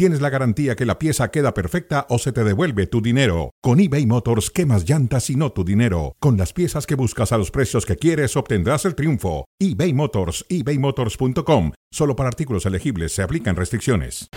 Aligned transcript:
tienes 0.00 0.22
la 0.22 0.30
garantía 0.30 0.76
que 0.76 0.86
la 0.86 0.98
pieza 0.98 1.30
queda 1.30 1.52
perfecta 1.52 2.06
o 2.08 2.18
se 2.18 2.32
te 2.32 2.42
devuelve 2.42 2.86
tu 2.86 3.02
dinero. 3.02 3.50
Con 3.60 3.80
eBay 3.80 4.06
Motors, 4.06 4.50
quemas 4.50 4.88
llantas 4.88 5.28
y 5.28 5.36
no 5.36 5.52
tu 5.52 5.62
dinero. 5.62 6.16
Con 6.20 6.38
las 6.38 6.54
piezas 6.54 6.86
que 6.86 6.94
buscas 6.94 7.32
a 7.32 7.36
los 7.36 7.50
precios 7.50 7.84
que 7.84 7.96
quieres, 7.96 8.34
obtendrás 8.34 8.86
el 8.86 8.94
triunfo. 8.94 9.44
eBay 9.58 9.92
Motors, 9.92 10.46
ebaymotors.com. 10.48 11.72
Solo 11.92 12.16
para 12.16 12.30
artículos 12.30 12.64
elegibles 12.64 13.12
se 13.12 13.22
aplican 13.22 13.56
restricciones. 13.56 14.30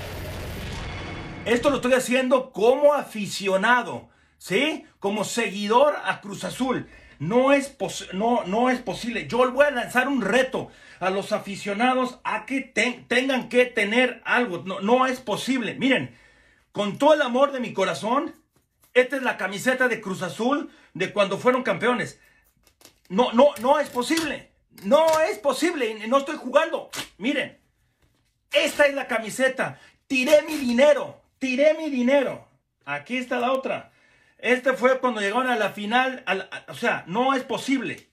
Esto 1.45 1.69
lo 1.69 1.77
estoy 1.77 1.93
haciendo 1.93 2.51
como 2.51 2.93
aficionado, 2.93 4.09
¿sí? 4.37 4.83
Como 4.99 5.23
seguidor 5.23 5.93
a 6.03 6.19
Cruz 6.19 6.43
Azul. 6.43 6.87
No 7.23 7.53
es, 7.53 7.77
no, 8.11 8.43
no 8.43 8.69
es 8.69 8.81
posible. 8.81 9.27
Yo 9.27 9.49
voy 9.51 9.65
a 9.65 9.71
lanzar 9.71 10.09
un 10.09 10.21
reto 10.21 10.69
a 10.99 11.09
los 11.09 11.31
aficionados 11.31 12.19
a 12.25 12.45
que 12.45 12.59
tengan 12.61 13.47
que 13.47 13.65
tener 13.65 14.21
algo. 14.25 14.63
No, 14.65 14.81
no 14.81 15.05
es 15.05 15.21
posible. 15.21 15.75
Miren, 15.75 16.17
con 16.73 16.97
todo 16.97 17.13
el 17.13 17.21
amor 17.21 17.53
de 17.53 17.61
mi 17.61 17.71
corazón, 17.71 18.35
esta 18.93 19.15
es 19.15 19.23
la 19.23 19.37
camiseta 19.37 19.87
de 19.87 20.01
Cruz 20.01 20.21
Azul 20.21 20.69
de 20.93 21.13
cuando 21.13 21.37
fueron 21.37 21.63
campeones. 21.63 22.19
No, 23.07 23.31
no, 23.31 23.51
no 23.61 23.79
es 23.79 23.89
posible. 23.89 24.51
No 24.83 25.21
es 25.21 25.39
posible. 25.39 26.05
No 26.09 26.17
estoy 26.17 26.35
jugando. 26.35 26.89
Miren, 27.17 27.57
esta 28.51 28.85
es 28.85 28.95
la 28.95 29.07
camiseta. 29.07 29.79
Tiré 30.07 30.41
mi 30.41 30.57
dinero. 30.57 31.21
Tiré 31.39 31.73
mi 31.75 31.89
dinero. 31.89 32.49
Aquí 32.83 33.15
está 33.15 33.39
la 33.39 33.53
otra. 33.53 33.92
Este 34.43 34.73
fue 34.73 34.99
cuando 34.99 35.21
llegaron 35.21 35.47
a 35.47 35.55
la 35.55 35.69
final. 35.69 36.25
o 36.67 36.73
sea, 36.73 37.05
no 37.07 37.33
es 37.33 37.43
posible. 37.43 38.09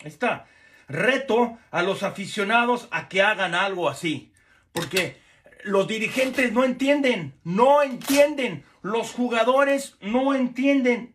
Ahí 0.00 0.08
está. 0.08 0.46
Reto 0.88 1.58
a 1.70 1.82
los 1.82 2.02
aficionados 2.02 2.88
a 2.90 3.06
que 3.08 3.20
hagan 3.20 3.54
algo 3.54 3.86
así. 3.90 4.32
Porque 4.72 5.20
los 5.64 5.86
dirigentes 5.86 6.52
no 6.52 6.64
entienden. 6.64 7.38
No 7.44 7.82
entienden. 7.82 8.64
Los 8.80 9.10
jugadores 9.10 9.98
no 10.00 10.34
entienden. 10.34 11.14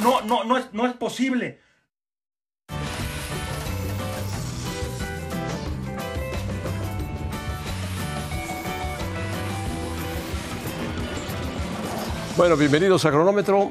No, 0.00 0.22
no, 0.22 0.44
no 0.44 0.56
es, 0.56 0.72
no 0.72 0.86
es 0.86 0.94
posible. 0.94 1.60
Bueno, 12.40 12.56
bienvenidos 12.56 13.04
a 13.04 13.10
Cronómetro. 13.10 13.70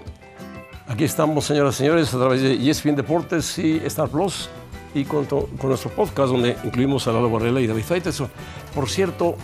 Aquí 0.88 1.04
estamos, 1.04 1.44
señoras 1.44 1.74
y 1.74 1.78
señores, 1.80 2.14
a 2.14 2.20
través 2.20 2.44
de 2.44 2.70
ESPN 2.70 2.96
Deportes 2.96 3.58
y 3.58 3.78
Star 3.78 4.10
Plus 4.10 4.48
y 4.94 5.06
con, 5.06 5.28
nuestro 5.64 5.90
podcast 5.90 6.32
donde 6.32 6.56
incluimos 6.64 7.08
a 7.08 7.12
Lalo 7.12 7.32
Barrela 7.32 7.62
y 7.62 7.66
David 7.66 7.82
Faiteson. 7.82 8.30
Por 8.76 8.88
cierto, 8.88 9.36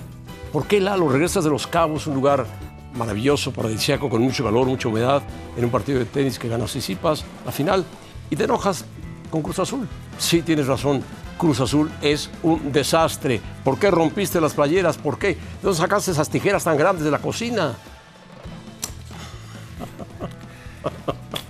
¿por 0.53 0.67
qué 0.67 0.79
Lalo 0.79 1.09
regresas 1.09 1.43
de 1.43 1.49
Los 1.49 1.65
Cabos, 1.65 2.05
un 2.05 2.13
lugar 2.13 2.45
maravilloso, 2.93 3.51
paradisíaco, 3.51 4.11
con 4.11 4.21
mucho 4.21 4.43
calor, 4.43 4.67
mucha 4.67 4.89
humedad, 4.89 5.23
en 5.57 5.65
un 5.65 5.71
partido 5.71 5.97
de 5.97 6.05
tenis 6.05 6.37
que 6.37 6.47
ganó 6.47 6.67
Sisipas, 6.67 7.25
la 7.47 7.51
final, 7.51 7.83
y 8.29 8.35
te 8.35 8.43
enojas 8.43 8.85
con 9.31 9.41
Cruz 9.41 9.57
Azul? 9.57 9.87
Sí, 10.19 10.43
tienes 10.43 10.67
razón. 10.67 11.01
Cruz 11.39 11.59
Azul 11.61 11.89
es 11.99 12.29
un 12.43 12.71
desastre. 12.71 13.41
¿Por 13.63 13.79
qué 13.79 13.89
rompiste 13.89 14.39
las 14.39 14.53
playeras? 14.53 14.99
¿Por 14.99 15.17
qué? 15.17 15.29
¿De 15.29 15.39
dónde 15.63 15.79
sacaste 15.79 16.11
esas 16.11 16.29
tijeras 16.29 16.63
tan 16.63 16.77
grandes 16.77 17.03
de 17.03 17.09
la 17.09 17.17
cocina? 17.17 17.75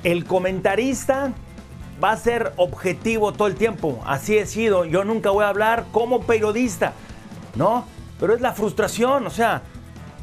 El 0.03 0.25
comentarista 0.25 1.33
va 2.03 2.11
a 2.11 2.17
ser 2.17 2.53
objetivo 2.57 3.33
todo 3.33 3.47
el 3.47 3.55
tiempo. 3.55 4.01
Así 4.05 4.37
he 4.37 4.45
sido. 4.45 4.85
Yo 4.85 5.03
nunca 5.03 5.31
voy 5.31 5.43
a 5.43 5.49
hablar 5.49 5.85
como 5.91 6.21
periodista, 6.21 6.93
¿no? 7.55 7.85
Pero 8.19 8.33
es 8.33 8.41
la 8.41 8.53
frustración, 8.53 9.25
o 9.27 9.29
sea. 9.29 9.63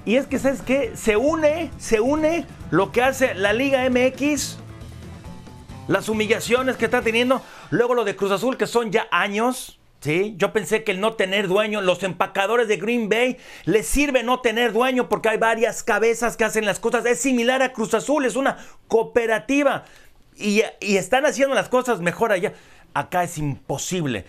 Y 0.04 0.16
es 0.16 0.26
que, 0.26 0.38
¿sabes 0.38 0.62
qué? 0.62 0.92
Se 0.96 1.16
une, 1.16 1.70
se 1.78 2.00
une 2.00 2.46
lo 2.70 2.90
que 2.90 3.02
hace 3.02 3.34
la 3.34 3.52
Liga 3.52 3.88
MX, 3.88 4.58
las 5.86 6.08
humillaciones 6.08 6.76
que 6.76 6.86
está 6.86 7.02
teniendo, 7.02 7.40
luego 7.70 7.94
lo 7.94 8.04
de 8.04 8.16
Cruz 8.16 8.32
Azul, 8.32 8.56
que 8.56 8.66
son 8.66 8.90
ya 8.90 9.06
años, 9.12 9.78
Yo 10.04 10.52
pensé 10.52 10.82
que 10.82 10.92
el 10.92 11.00
no 11.00 11.14
tener 11.14 11.46
dueño, 11.46 11.80
los 11.80 12.02
empacadores 12.02 12.66
de 12.66 12.76
Green 12.76 13.08
Bay, 13.08 13.36
les 13.64 13.86
sirve 13.86 14.24
no 14.24 14.40
tener 14.40 14.72
dueño 14.72 15.08
porque 15.08 15.28
hay 15.28 15.38
varias 15.38 15.84
cabezas 15.84 16.36
que 16.36 16.44
hacen 16.44 16.64
las 16.64 16.80
cosas. 16.80 17.06
Es 17.06 17.20
similar 17.20 17.62
a 17.62 17.72
Cruz 17.72 17.94
Azul, 17.94 18.24
es 18.24 18.34
una 18.34 18.58
cooperativa. 18.88 19.84
Y, 20.36 20.62
están 20.80 21.24
haciendo 21.24 21.54
las 21.54 21.68
cosas 21.68 22.00
mejor 22.00 22.32
allá. 22.32 22.52
Acá 22.94 23.22
es 23.22 23.38
imposible. 23.38 24.24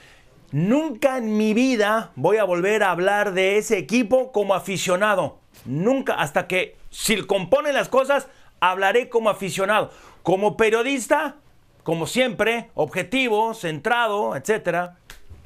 Nunca 0.51 1.17
en 1.17 1.35
mi 1.37 1.55
vida 1.55 2.11
voy 2.15 2.37
a 2.37 2.43
volver 2.43 2.83
a 2.83 2.91
hablar 2.91 3.33
de 3.33 3.57
ese 3.57 3.79
equipo 3.79 4.31
como 4.31 4.53
aficionado. 4.53 5.39
Nunca, 5.65 6.13
hasta 6.13 6.47
que 6.47 6.77
si 6.91 7.19
componen 7.23 7.73
las 7.73 7.89
cosas, 7.89 8.27
hablaré 8.59 9.09
como 9.09 9.31
aficionado. 9.31 9.89
Como 10.21 10.55
periodista, 10.55 11.37
como 11.81 12.05
siempre, 12.05 12.69
objetivo, 12.75 13.55
centrado, 13.55 14.35
etcétera. 14.35 14.99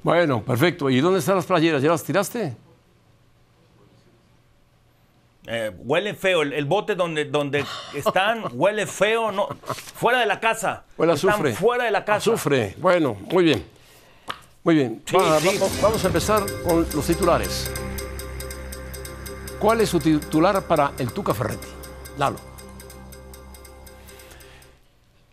Bueno, 0.07 0.41
perfecto. 0.41 0.90
¿Y 0.90 1.01
dónde 1.01 1.19
están 1.19 1.35
las 1.35 1.45
playeras? 1.45 1.81
¿Ya 1.81 1.90
las 1.90 2.01
tiraste? 2.01 2.56
Eh, 5.45 5.73
huele 5.79 6.13
feo. 6.13 6.44
El, 6.44 6.63
bote 6.63 6.95
donde, 6.95 7.25
donde 7.25 7.66
están 7.94 8.45
huele 8.53 8.88
feo. 8.88 9.34
No, 9.34 9.50
fuera 9.95 10.22
de 10.22 10.25
la 10.25 10.40
casa. 10.40 10.85
Huele 10.97 11.12
azufre. 11.12 11.53
fuera 11.53 11.84
de 11.84 11.91
la 11.91 12.06
casa. 12.06 12.31
Azufre. 12.31 12.73
Bueno, 12.78 13.16
muy 13.16 13.44
bien. 13.44 13.66
Muy 14.63 14.75
bien. 14.75 15.03
Vamos 15.81 16.01
a 16.01 16.07
empezar 16.07 16.45
con 16.63 16.88
los 16.95 17.06
titulares. 17.06 17.69
¿Cuál 19.59 19.81
es 19.81 19.89
su 19.89 20.00
titular 20.00 20.66
para 20.68 20.94
el 21.00 21.12
Tuca 21.12 21.34
Ferretti? 21.34 21.68
Lalo. 22.18 22.38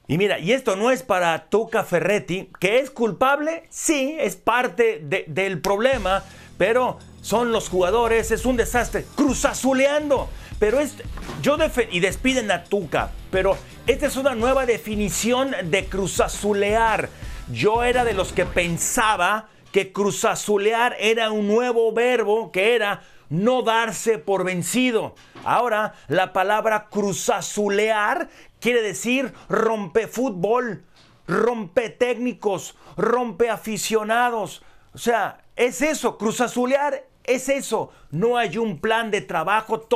Y 0.06 0.18
mira, 0.18 0.38
y 0.38 0.52
esto 0.52 0.76
no 0.76 0.90
es 0.90 1.02
para 1.02 1.46
Tuca 1.46 1.82
Ferretti, 1.82 2.50
que 2.60 2.78
es 2.78 2.90
culpable, 2.90 3.64
sí, 3.70 4.16
es 4.20 4.36
parte 4.36 5.02
del 5.26 5.60
problema, 5.62 6.22
pero 6.58 6.98
son 7.22 7.52
los 7.52 7.70
jugadores, 7.70 8.30
es 8.30 8.44
un 8.44 8.56
desastre, 8.56 9.06
cruzazuleando. 9.16 10.28
Pero 10.58 10.78
es, 10.78 10.94
yo 11.40 11.56
y 11.90 12.00
despiden 12.00 12.50
a 12.50 12.64
Tuca, 12.64 13.12
pero 13.30 13.56
esta 13.86 14.06
es 14.06 14.16
una 14.16 14.34
nueva 14.34 14.66
definición 14.66 15.54
de 15.64 15.86
cruzazulear. 15.86 17.08
Yo 17.50 17.82
era 17.82 18.04
de 18.04 18.12
los 18.12 18.32
que 18.32 18.44
pensaba 18.44 19.48
que 19.72 19.90
cruzazulear 19.90 20.96
era 21.00 21.30
un 21.32 21.48
nuevo 21.48 21.92
verbo 21.92 22.52
que 22.52 22.74
era 22.74 23.02
no 23.28 23.62
darse 23.62 24.18
por 24.18 24.44
vencido. 24.44 25.14
Ahora, 25.44 25.94
la 26.08 26.32
palabra 26.32 26.88
cruzazulear 26.90 28.28
quiere 28.60 28.82
decir 28.82 29.32
rompe 29.48 30.06
fútbol, 30.06 30.84
rompe 31.26 31.90
técnicos, 31.90 32.76
rompe 32.96 33.50
aficionados. 33.50 34.62
O 34.94 34.98
sea, 34.98 35.38
es 35.56 35.82
eso, 35.82 36.18
cruzazulear 36.18 37.04
es 37.24 37.48
eso. 37.48 37.90
No 38.10 38.36
hay 38.36 38.58
un 38.58 38.78
plan 38.78 39.10
de 39.10 39.20
trabajo. 39.20 39.86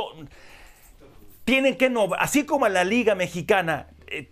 Tienen 1.45 1.77
que 1.77 1.89
no, 1.89 2.09
así 2.17 2.45
como 2.45 2.67
la 2.67 2.83
Liga 2.83 3.15
Mexicana 3.15 3.87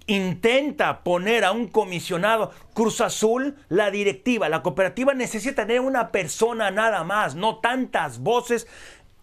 intenta 0.07 1.03
poner 1.03 1.43
a 1.45 1.51
un 1.51 1.67
comisionado 1.67 2.51
Cruz 2.73 3.01
Azul, 3.01 3.55
la 3.69 3.91
directiva, 3.91 4.49
la 4.49 4.61
cooperativa 4.61 5.13
necesita 5.13 5.65
tener 5.65 5.81
una 5.81 6.11
persona 6.11 6.71
nada 6.71 7.03
más, 7.03 7.35
no 7.35 7.57
tantas 7.57 8.19
voces. 8.19 8.67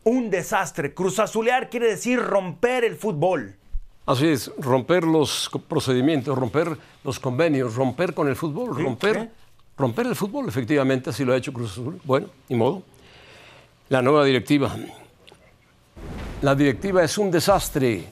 Un 0.05 0.29
desastre. 0.29 0.93
Cruz 0.93 1.19
Azulear 1.19 1.71
quiere 1.71 1.87
decir 1.87 2.21
romper 2.21 2.85
el 2.85 2.95
fútbol. 2.97 3.56
Así 4.05 4.27
es, 4.29 4.53
romper 4.59 5.05
los 5.05 5.51
procedimientos, 5.67 6.37
romper 6.37 6.77
los 7.03 7.19
convenios, 7.19 7.75
romper 7.75 8.12
con 8.12 8.29
el 8.29 8.37
fútbol, 8.37 8.77
romper, 8.77 9.31
romper 9.79 10.07
el 10.07 10.15
fútbol, 10.15 10.47
efectivamente, 10.47 11.09
así 11.09 11.25
lo 11.25 11.33
ha 11.33 11.37
hecho 11.39 11.55
Cruz 11.55 11.73
Azul. 11.73 11.99
Bueno, 12.05 12.27
ni 12.50 12.57
modo. 12.57 12.83
La 13.89 14.03
nueva 14.03 14.25
directiva. 14.25 14.77
La 16.43 16.55
directiva 16.55 17.03
es 17.03 17.17
un 17.17 17.31
desastre. 17.31 18.05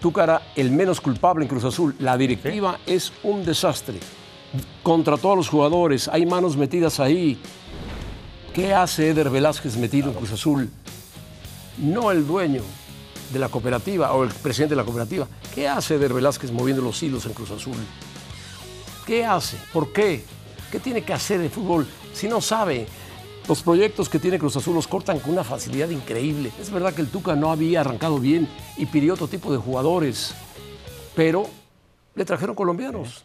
Tu 0.00 0.12
cara, 0.12 0.42
el 0.56 0.70
menos 0.70 1.00
culpable 1.00 1.44
en 1.44 1.48
Cruz 1.48 1.64
Azul. 1.64 1.94
La 1.98 2.16
directiva 2.16 2.78
es 2.86 3.12
un 3.22 3.44
desastre. 3.44 3.98
Contra 4.82 5.16
todos 5.16 5.36
los 5.36 5.48
jugadores, 5.48 6.08
hay 6.08 6.24
manos 6.24 6.56
metidas 6.56 7.00
ahí. 7.00 7.38
¿Qué 8.54 8.74
hace 8.74 9.10
Eder 9.10 9.30
Velázquez 9.30 9.76
metido 9.76 10.08
en 10.08 10.14
Cruz 10.14 10.32
Azul? 10.32 10.70
No 11.78 12.10
el 12.10 12.26
dueño, 12.26 12.62
de 13.32 13.38
la 13.38 13.48
cooperativa 13.48 14.12
o 14.12 14.24
el 14.24 14.30
presidente 14.30 14.74
de 14.74 14.80
la 14.80 14.84
cooperativa. 14.84 15.28
¿Qué 15.54 15.68
hace 15.68 15.96
Eder 15.96 16.14
Velázquez 16.14 16.50
moviendo 16.50 16.82
los 16.82 17.02
hilos 17.02 17.26
en 17.26 17.32
Cruz 17.32 17.50
Azul? 17.50 17.76
¿Qué 19.06 19.24
hace? 19.24 19.56
¿Por 19.72 19.92
qué? 19.92 20.24
¿Qué 20.70 20.80
tiene 20.80 21.02
que 21.02 21.12
hacer 21.12 21.40
el 21.40 21.50
fútbol 21.50 21.86
si 22.12 22.28
no 22.28 22.40
sabe? 22.40 22.86
Los 23.50 23.64
proyectos 23.64 24.08
que 24.08 24.20
tiene 24.20 24.38
Cruz 24.38 24.54
Azul 24.54 24.76
los 24.76 24.86
cortan 24.86 25.18
con 25.18 25.32
una 25.32 25.42
facilidad 25.42 25.88
increíble. 25.88 26.52
Es 26.60 26.70
verdad 26.70 26.94
que 26.94 27.00
el 27.00 27.08
Tuca 27.08 27.34
no 27.34 27.50
había 27.50 27.80
arrancado 27.80 28.20
bien 28.20 28.48
y 28.76 28.86
pidió 28.86 29.14
otro 29.14 29.26
tipo 29.26 29.50
de 29.50 29.58
jugadores, 29.58 30.36
pero 31.16 31.46
le 32.14 32.24
trajeron 32.24 32.54
colombianos. 32.54 33.24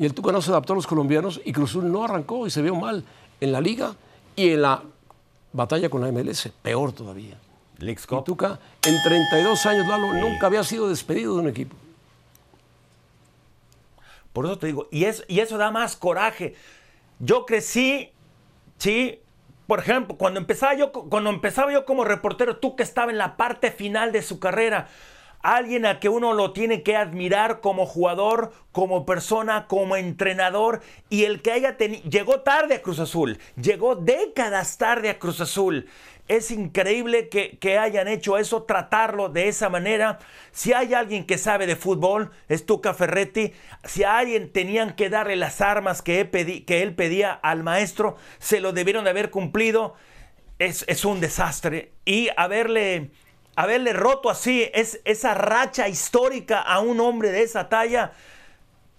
Y 0.00 0.04
el 0.04 0.14
Tuca 0.14 0.32
no 0.32 0.42
se 0.42 0.50
adaptó 0.50 0.72
a 0.72 0.76
los 0.76 0.88
colombianos 0.88 1.40
y 1.44 1.52
Cruz 1.52 1.70
Azul 1.70 1.92
no 1.92 2.02
arrancó 2.02 2.44
y 2.44 2.50
se 2.50 2.60
vio 2.60 2.74
mal 2.74 3.04
en 3.40 3.52
la 3.52 3.60
liga 3.60 3.94
y 4.34 4.48
en 4.48 4.62
la 4.62 4.82
batalla 5.52 5.88
con 5.88 6.00
la 6.00 6.10
MLS, 6.10 6.50
peor 6.60 6.90
todavía. 6.90 7.38
Y 7.78 7.94
Tuca, 8.24 8.58
en 8.84 9.00
32 9.04 9.64
años, 9.66 9.86
Lalo, 9.86 10.12
nunca 10.14 10.48
había 10.48 10.64
sido 10.64 10.88
despedido 10.88 11.34
de 11.34 11.40
un 11.40 11.48
equipo. 11.48 11.76
Por 14.32 14.44
eso 14.44 14.58
te 14.58 14.66
digo, 14.66 14.88
y, 14.90 15.04
y 15.28 15.38
eso 15.38 15.56
da 15.56 15.70
más 15.70 15.94
coraje. 15.94 16.56
Yo 17.20 17.46
crecí, 17.46 18.10
sí, 18.78 19.20
por 19.66 19.80
ejemplo, 19.80 20.16
cuando 20.16 20.40
empezaba 20.40 20.74
yo, 20.74 20.92
cuando 20.92 21.30
empezaba 21.30 21.72
yo 21.72 21.84
como 21.84 22.04
reportero, 22.04 22.56
tú 22.56 22.76
que 22.76 22.82
estaba 22.82 23.10
en 23.10 23.18
la 23.18 23.36
parte 23.36 23.70
final 23.70 24.12
de 24.12 24.22
su 24.22 24.38
carrera, 24.38 24.88
alguien 25.42 25.86
a 25.86 26.00
que 26.00 26.08
uno 26.08 26.32
lo 26.32 26.52
tiene 26.52 26.82
que 26.82 26.96
admirar 26.96 27.60
como 27.60 27.84
jugador, 27.84 28.52
como 28.70 29.04
persona, 29.04 29.66
como 29.66 29.96
entrenador, 29.96 30.80
y 31.10 31.24
el 31.24 31.42
que 31.42 31.52
haya 31.52 31.76
tenido, 31.76 32.08
llegó 32.08 32.40
tarde 32.40 32.76
a 32.76 32.82
Cruz 32.82 33.00
Azul, 33.00 33.38
llegó 33.60 33.96
décadas 33.96 34.78
tarde 34.78 35.10
a 35.10 35.18
Cruz 35.18 35.40
Azul. 35.40 35.88
Es 36.32 36.50
increíble 36.50 37.28
que, 37.28 37.78
hayan 37.78 38.08
hecho 38.08 38.38
eso, 38.38 38.62
tratarlo 38.62 39.28
de 39.28 39.48
esa 39.48 39.68
manera. 39.68 40.18
Si 40.50 40.72
hay 40.72 40.94
alguien 40.94 41.26
que 41.26 41.36
sabe 41.36 41.66
de 41.66 41.76
fútbol, 41.76 42.30
es 42.48 42.64
Tuca 42.64 42.94
Ferretti. 42.94 43.52
Si 43.84 44.02
a 44.02 44.16
alguien 44.16 44.50
tenían 44.50 44.96
que 44.96 45.10
darle 45.10 45.36
las 45.36 45.60
armas 45.60 46.00
que, 46.00 46.20
él 46.66 46.94
pedía 46.94 47.32
al 47.32 47.62
maestro, 47.62 48.16
se 48.38 48.60
lo 48.60 48.72
debieron 48.72 49.04
de 49.04 49.10
haber 49.10 49.28
cumplido. 49.28 49.94
Es, 50.58 50.86
es 50.88 51.04
un 51.04 51.20
desastre. 51.20 51.92
Y 52.06 52.30
haberle 52.38 53.10
haberle 53.54 53.92
roto 53.92 54.30
así 54.30 54.70
es, 54.72 55.02
esa 55.04 55.34
racha 55.34 55.86
histórica 55.86 56.62
a 56.62 56.80
un 56.80 56.98
hombre 57.00 57.30
de 57.30 57.42
esa 57.42 57.68
talla. 57.68 58.12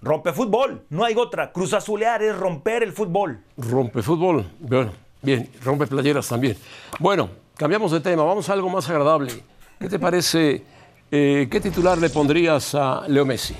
Rompe 0.03 0.33
fútbol, 0.33 0.85
no 0.91 1.03
hay 1.03 1.15
otra. 1.15 1.51
Cruz 1.51 1.73
Azulear 1.73 2.21
es 2.21 2.37
romper 2.37 2.83
el 2.83 2.91
fútbol. 2.91 3.43
Rompe 3.57 4.03
fútbol, 4.03 4.45
bueno, 4.59 4.91
bien, 5.23 5.49
rompe 5.63 5.87
playeras 5.87 6.27
también. 6.27 6.57
Bueno, 6.99 7.29
cambiamos 7.57 7.91
de 7.91 7.99
tema, 7.99 8.23
vamos 8.23 8.49
a 8.49 8.53
algo 8.53 8.69
más 8.69 8.87
agradable. 8.89 9.33
¿Qué 9.79 9.89
te 9.89 9.97
parece? 9.97 10.63
Eh, 11.09 11.47
¿Qué 11.49 11.59
titular 11.59 11.97
le 11.97 12.09
pondrías 12.09 12.75
a 12.75 13.05
Leo 13.07 13.25
Messi? 13.25 13.55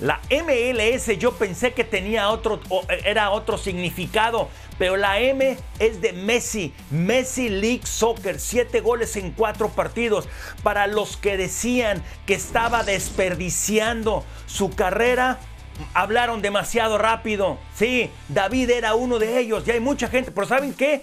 La 0.00 0.20
MLS 0.28 1.16
yo 1.18 1.32
pensé 1.32 1.72
que 1.72 1.84
tenía 1.84 2.28
otro, 2.28 2.60
era 3.04 3.30
otro 3.30 3.56
significado, 3.56 4.48
pero 4.76 4.96
la 4.96 5.20
M 5.20 5.56
es 5.78 6.00
de 6.00 6.12
Messi, 6.12 6.74
Messi 6.90 7.48
League 7.48 7.86
Soccer, 7.86 8.40
siete 8.40 8.80
goles 8.80 9.16
en 9.16 9.30
cuatro 9.30 9.68
partidos. 9.68 10.28
Para 10.62 10.88
los 10.88 11.16
que 11.16 11.36
decían 11.36 12.02
que 12.26 12.34
estaba 12.34 12.82
desperdiciando 12.82 14.24
su 14.46 14.70
carrera, 14.70 15.38
hablaron 15.92 16.42
demasiado 16.42 16.98
rápido. 16.98 17.58
Sí, 17.74 18.10
David 18.28 18.70
era 18.70 18.94
uno 18.94 19.18
de 19.18 19.38
ellos, 19.38 19.66
y 19.66 19.72
hay 19.72 19.80
mucha 19.80 20.08
gente, 20.08 20.30
pero 20.30 20.46
¿saben 20.46 20.74
qué? 20.74 21.02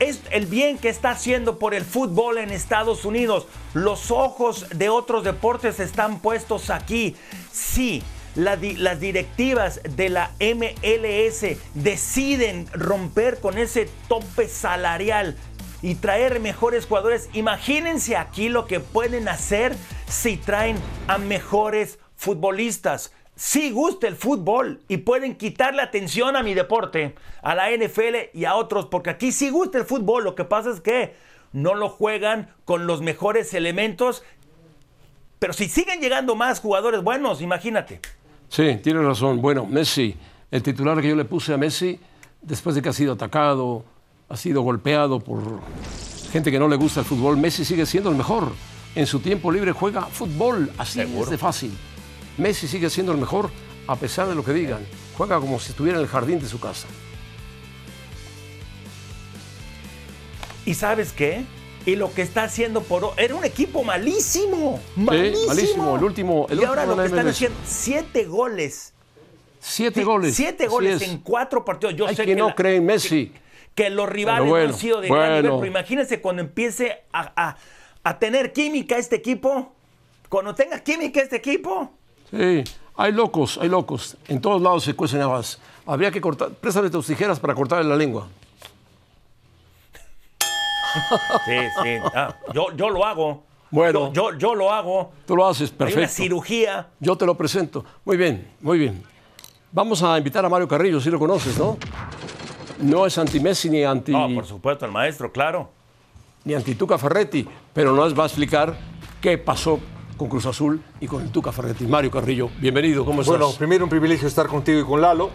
es 0.00 0.22
el 0.30 0.46
bien 0.46 0.78
que 0.78 0.88
está 0.88 1.10
haciendo 1.10 1.58
por 1.58 1.74
el 1.74 1.84
fútbol 1.84 2.38
en 2.38 2.50
Estados 2.50 3.04
Unidos. 3.04 3.46
Los 3.74 4.10
ojos 4.10 4.66
de 4.74 4.88
otros 4.88 5.24
deportes 5.24 5.78
están 5.78 6.20
puestos 6.20 6.70
aquí. 6.70 7.14
Sí, 7.52 8.02
las 8.34 9.00
directivas 9.00 9.80
de 9.84 10.08
la 10.08 10.30
MLS 10.40 11.58
deciden 11.74 12.66
romper 12.72 13.40
con 13.40 13.58
ese 13.58 13.90
tope 14.08 14.48
salarial 14.48 15.36
y 15.82 15.94
traer 15.96 16.40
mejores 16.40 16.86
jugadores, 16.86 17.28
imagínense 17.32 18.16
aquí 18.16 18.48
lo 18.48 18.66
que 18.66 18.80
pueden 18.80 19.28
hacer 19.28 19.76
si 20.08 20.36
traen 20.36 20.78
a 21.08 21.18
mejores 21.18 21.98
futbolistas. 22.16 23.12
Si 23.42 23.70
gusta 23.70 24.06
el 24.06 24.16
fútbol 24.16 24.82
y 24.86 24.98
pueden 24.98 25.34
quitarle 25.34 25.80
atención 25.80 26.36
a 26.36 26.42
mi 26.42 26.52
deporte, 26.52 27.14
a 27.40 27.54
la 27.54 27.70
NFL 27.70 28.36
y 28.36 28.44
a 28.44 28.54
otros, 28.54 28.84
porque 28.84 29.08
aquí 29.08 29.32
sí 29.32 29.48
gusta 29.48 29.78
el 29.78 29.86
fútbol, 29.86 30.24
lo 30.24 30.34
que 30.34 30.44
pasa 30.44 30.68
es 30.68 30.82
que 30.82 31.14
no 31.54 31.74
lo 31.74 31.88
juegan 31.88 32.50
con 32.66 32.86
los 32.86 33.00
mejores 33.00 33.54
elementos, 33.54 34.24
pero 35.38 35.54
si 35.54 35.70
siguen 35.70 36.02
llegando 36.02 36.36
más 36.36 36.60
jugadores 36.60 37.02
buenos, 37.02 37.40
imagínate. 37.40 38.02
Sí, 38.50 38.78
tiene 38.82 39.00
razón. 39.00 39.40
Bueno, 39.40 39.64
Messi, 39.64 40.14
el 40.50 40.62
titular 40.62 41.00
que 41.00 41.08
yo 41.08 41.16
le 41.16 41.24
puse 41.24 41.54
a 41.54 41.56
Messi, 41.56 41.98
después 42.42 42.76
de 42.76 42.82
que 42.82 42.90
ha 42.90 42.92
sido 42.92 43.14
atacado, 43.14 43.86
ha 44.28 44.36
sido 44.36 44.60
golpeado 44.60 45.18
por 45.18 45.40
gente 46.30 46.50
que 46.50 46.58
no 46.58 46.68
le 46.68 46.76
gusta 46.76 47.00
el 47.00 47.06
fútbol, 47.06 47.38
Messi 47.38 47.64
sigue 47.64 47.86
siendo 47.86 48.10
el 48.10 48.16
mejor. 48.16 48.52
En 48.94 49.06
su 49.06 49.20
tiempo 49.20 49.50
libre 49.50 49.72
juega 49.72 50.02
fútbol, 50.02 50.70
así 50.76 51.00
es 51.00 51.30
de 51.30 51.38
fácil. 51.38 51.72
Messi 52.40 52.66
sigue 52.66 52.90
siendo 52.90 53.12
el 53.12 53.18
mejor 53.18 53.50
a 53.86 53.96
pesar 53.96 54.28
de 54.28 54.34
lo 54.34 54.44
que 54.44 54.52
digan. 54.52 54.86
Juega 55.16 55.38
como 55.38 55.60
si 55.60 55.70
estuviera 55.70 55.98
en 55.98 56.04
el 56.04 56.08
jardín 56.08 56.40
de 56.40 56.46
su 56.46 56.58
casa. 56.60 56.88
¿Y 60.64 60.74
sabes 60.74 61.12
qué? 61.12 61.44
y 61.86 61.96
lo 61.96 62.12
que 62.12 62.22
está 62.22 62.44
haciendo 62.44 62.82
por 62.82 63.14
era 63.16 63.34
un 63.34 63.44
equipo 63.44 63.82
malísimo, 63.82 64.80
malísimo, 64.96 65.46
malísimo. 65.46 65.96
El 65.96 66.04
último, 66.04 66.46
y 66.50 66.64
ahora 66.64 66.86
lo 66.86 66.96
que 66.96 67.06
están 67.06 67.28
haciendo 67.28 67.58
siete 67.64 68.24
goles, 68.24 68.92
siete 69.60 70.04
goles, 70.04 70.34
siete 70.34 70.66
goles 70.66 71.02
en 71.02 71.18
cuatro 71.18 71.64
partidos. 71.64 71.96
Yo 71.96 72.08
sé 72.08 72.24
que, 72.24 72.36
no 72.36 72.54
cree 72.54 72.76
en 72.76 72.86
Messi. 72.86 73.32
Que, 73.74 73.88
los 73.88 74.08
rivales 74.08 74.48
no 74.48 74.56
han 74.56 74.74
sido 74.74 75.00
de 75.00 75.08
gran 75.08 75.42
nivel, 75.42 75.52
pero 75.52 75.66
imagínense 75.66 76.20
cuando 76.20 76.42
empiece 76.42 77.04
a, 77.12 77.56
a, 78.02 78.18
tener 78.18 78.52
química 78.52 78.98
este 78.98 79.16
equipo, 79.16 79.72
cuando 80.28 80.54
tenga 80.54 80.80
química 80.80 81.20
este 81.20 81.36
equipo. 81.36 81.92
Sí, 82.30 82.64
hay 82.96 83.12
locos, 83.12 83.58
hay 83.60 83.68
locos. 83.68 84.16
En 84.28 84.40
todos 84.40 84.60
lados 84.62 84.84
se 84.84 84.94
cuecen 84.94 85.20
habas. 85.20 85.58
Habría 85.86 86.10
que 86.10 86.20
cortar, 86.20 86.50
préstame 86.50 86.90
tus 86.90 87.06
tijeras 87.06 87.40
para 87.40 87.54
cortarle 87.54 87.88
la 87.88 87.96
lengua. 87.96 88.28
Sí, 91.44 91.56
sí. 91.82 91.96
Ah, 92.14 92.34
yo, 92.52 92.74
yo 92.76 92.90
lo 92.90 93.04
hago. 93.04 93.42
Bueno. 93.70 94.12
Yo, 94.12 94.36
yo, 94.36 94.54
lo 94.54 94.72
hago. 94.72 95.12
Tú 95.26 95.36
lo 95.36 95.46
haces, 95.46 95.70
perfecto. 95.70 96.00
Hay 96.00 96.04
una 96.04 96.12
cirugía. 96.12 96.88
Yo 96.98 97.16
te 97.16 97.24
lo 97.24 97.36
presento. 97.36 97.84
Muy 98.04 98.16
bien, 98.16 98.50
muy 98.60 98.78
bien. 98.78 99.02
Vamos 99.72 100.02
a 100.02 100.18
invitar 100.18 100.44
a 100.44 100.48
Mario 100.48 100.66
Carrillo, 100.66 101.00
si 101.00 101.10
lo 101.10 101.18
conoces, 101.18 101.56
¿no? 101.56 101.78
No 102.80 103.06
es 103.06 103.16
anti-Messi 103.16 103.70
ni 103.70 103.84
anti... 103.84 104.10
No, 104.10 104.28
por 104.34 104.46
supuesto, 104.46 104.84
el 104.84 104.90
maestro, 104.90 105.30
claro. 105.30 105.70
Ni 106.44 106.54
anti-Tuca 106.54 106.98
Ferretti, 106.98 107.46
pero 107.72 107.92
nos 107.92 108.18
va 108.18 108.24
a 108.24 108.26
explicar 108.26 108.76
qué 109.20 109.38
pasó 109.38 109.78
con 110.20 110.28
Cruz 110.28 110.44
Azul 110.44 110.82
y 111.00 111.06
con 111.06 111.22
el 111.22 111.30
Tuca 111.30 111.50
Ferretti. 111.50 111.86
Mario 111.86 112.10
Carrillo, 112.10 112.50
bienvenido, 112.58 113.06
¿cómo 113.06 113.22
estás? 113.22 113.38
Bueno, 113.38 113.54
primero 113.56 113.84
un 113.84 113.88
privilegio 113.88 114.28
estar 114.28 114.48
contigo 114.48 114.78
y 114.78 114.84
con 114.84 115.00
Lalo. 115.00 115.30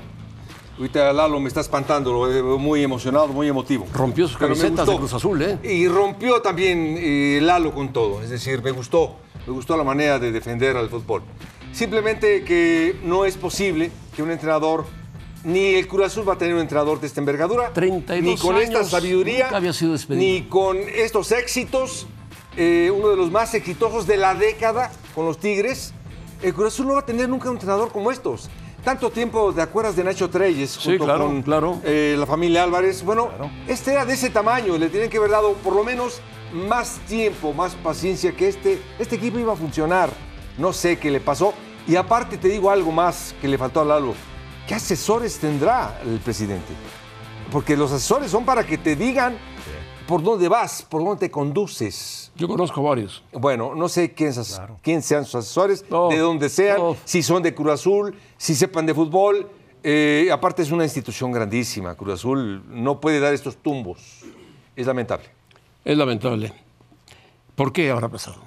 Ahorita 0.78 1.12
Lalo 1.12 1.40
me 1.40 1.48
está 1.48 1.62
espantando, 1.62 2.14
lo 2.14 2.22
veo 2.22 2.60
muy 2.60 2.84
emocionado, 2.84 3.30
muy 3.30 3.48
emotivo. 3.48 3.88
Rompió 3.92 4.28
sus 4.28 4.38
camisetas 4.38 4.86
de 4.86 4.96
Cruz 4.96 5.12
Azul, 5.12 5.42
¿eh? 5.42 5.58
Y 5.64 5.88
rompió 5.88 6.40
también 6.44 6.98
eh, 7.00 7.40
Lalo 7.42 7.74
con 7.74 7.92
todo. 7.94 8.22
Es 8.22 8.30
decir, 8.30 8.62
me 8.62 8.70
gustó, 8.70 9.16
me 9.48 9.54
gustó 9.54 9.76
la 9.76 9.84
manera 9.84 10.20
de 10.20 10.32
defender 10.32 10.78
al 10.78 10.88
fútbol. 10.88 11.24
Simplemente 11.72 12.44
que 12.44 12.96
no 13.04 13.26
es 13.26 13.38
posible 13.38 13.90
que 14.16 14.22
un 14.22 14.30
entrenador, 14.30 14.86
ni 15.44 15.74
el 15.74 15.88
Cruz 15.88 16.06
Azul 16.06 16.30
va 16.30 16.34
a 16.34 16.38
tener 16.38 16.54
un 16.54 16.62
entrenador 16.62 17.02
de 17.02 17.08
esta 17.08 17.20
envergadura, 17.22 17.74
32 17.74 18.24
ni 18.24 18.38
con 18.38 18.58
esta 18.58 18.84
sabiduría, 18.84 19.50
había 19.50 19.74
sido 19.74 19.96
ni 20.10 20.44
con 20.44 20.78
estos 20.78 21.32
éxitos, 21.32 22.06
eh, 22.58 22.92
uno 22.96 23.10
de 23.10 23.18
los 23.18 23.32
más 23.32 23.54
exitosos 23.54 24.08
de 24.08 24.18
la 24.18 24.36
década 24.36 24.92
con 25.14 25.26
los 25.26 25.40
Tigres. 25.40 25.94
El 26.42 26.54
Cruz 26.54 26.68
Azul 26.74 26.88
no 26.88 26.94
va 26.94 27.00
a 27.00 27.06
tener 27.06 27.30
nunca 27.30 27.50
un 27.50 27.56
entrenador 27.56 27.92
como 27.92 28.12
estos 28.12 28.50
tanto 28.86 29.10
tiempo, 29.10 29.52
¿te 29.52 29.64
acuerdas 29.64 29.96
de 29.96 30.04
Nacho 30.04 30.30
Treyes? 30.30 30.78
Junto 30.78 31.08
con 31.08 31.42
claro. 31.42 31.82
Eh, 31.84 32.16
la 32.18 32.28
familia 32.28 32.62
Álvarez. 32.62 33.04
Bueno, 33.04 33.30
este 33.68 33.92
era 33.92 34.06
de 34.06 34.14
ese 34.14 34.30
tamaño, 34.30 34.78
le 34.78 34.90
tienen 34.90 35.10
que 35.10 35.18
haber 35.18 35.32
dado 35.32 35.54
por 35.54 35.76
lo 35.76 35.84
menos 35.84 36.22
más 36.54 37.00
tiempo, 37.08 37.52
más 37.52 37.74
paciencia 37.74 38.34
que 38.34 38.48
este. 38.48 38.80
Este 39.00 39.16
equipo 39.16 39.40
iba 39.40 39.54
a 39.54 39.56
funcionar. 39.56 40.12
No 40.60 40.72
sé 40.72 41.00
qué 41.00 41.10
le 41.10 41.20
pasó. 41.20 41.54
Y 41.88 41.96
aparte 41.96 42.38
te 42.38 42.48
digo 42.48 42.70
algo 42.70 42.92
más 42.92 43.36
que 43.42 43.48
le 43.48 43.58
faltó 43.58 43.82
a 43.82 43.86
Lalo. 43.86 44.14
¿Qué 44.68 44.76
asesores 44.76 45.40
tendrá 45.40 46.00
el 46.06 46.20
presidente? 46.20 46.72
Porque 47.52 47.76
los 47.76 47.92
asesores 47.92 48.30
son 48.30 48.46
para 48.46 48.66
que 48.66 48.78
te 48.78 48.96
digan 48.96 49.36
por 50.08 50.22
dónde 50.22 50.48
vas, 50.48 50.84
por 50.84 51.04
dónde 51.04 51.28
te 51.28 51.32
conduces. 51.32 52.32
Yo 52.36 52.48
conozco 52.48 52.82
varios. 52.84 53.24
Bueno, 53.32 53.74
no 53.76 53.90
sé 53.90 54.14
quién, 54.14 54.34
quién 54.82 55.02
sean 55.02 55.26
sus 55.26 55.36
asesores, 55.36 55.86
de 55.90 56.18
dónde 56.18 56.50
sean, 56.50 56.80
si 57.06 57.24
son 57.24 57.42
de 57.44 57.54
Cruz 57.56 57.74
Azul, 57.74 58.16
si 58.38 58.56
sepan 58.56 58.86
de 58.86 58.94
fútbol. 58.94 59.50
Eh, 59.84 60.30
aparte 60.32 60.62
es 60.62 60.72
una 60.72 60.84
institución 60.84 61.32
grandísima. 61.32 61.96
Cruz 61.96 62.16
Azul 62.16 62.64
no 62.68 63.00
puede 63.00 63.20
dar 63.20 63.34
estos 63.34 63.58
tumbos. 63.58 64.22
Es 64.76 64.88
lamentable. 64.88 65.26
Es 65.84 65.98
lamentable. 65.98 66.54
¿Por 67.56 67.72
qué 67.72 67.90
habrá 67.90 68.10
pasado? 68.10 68.38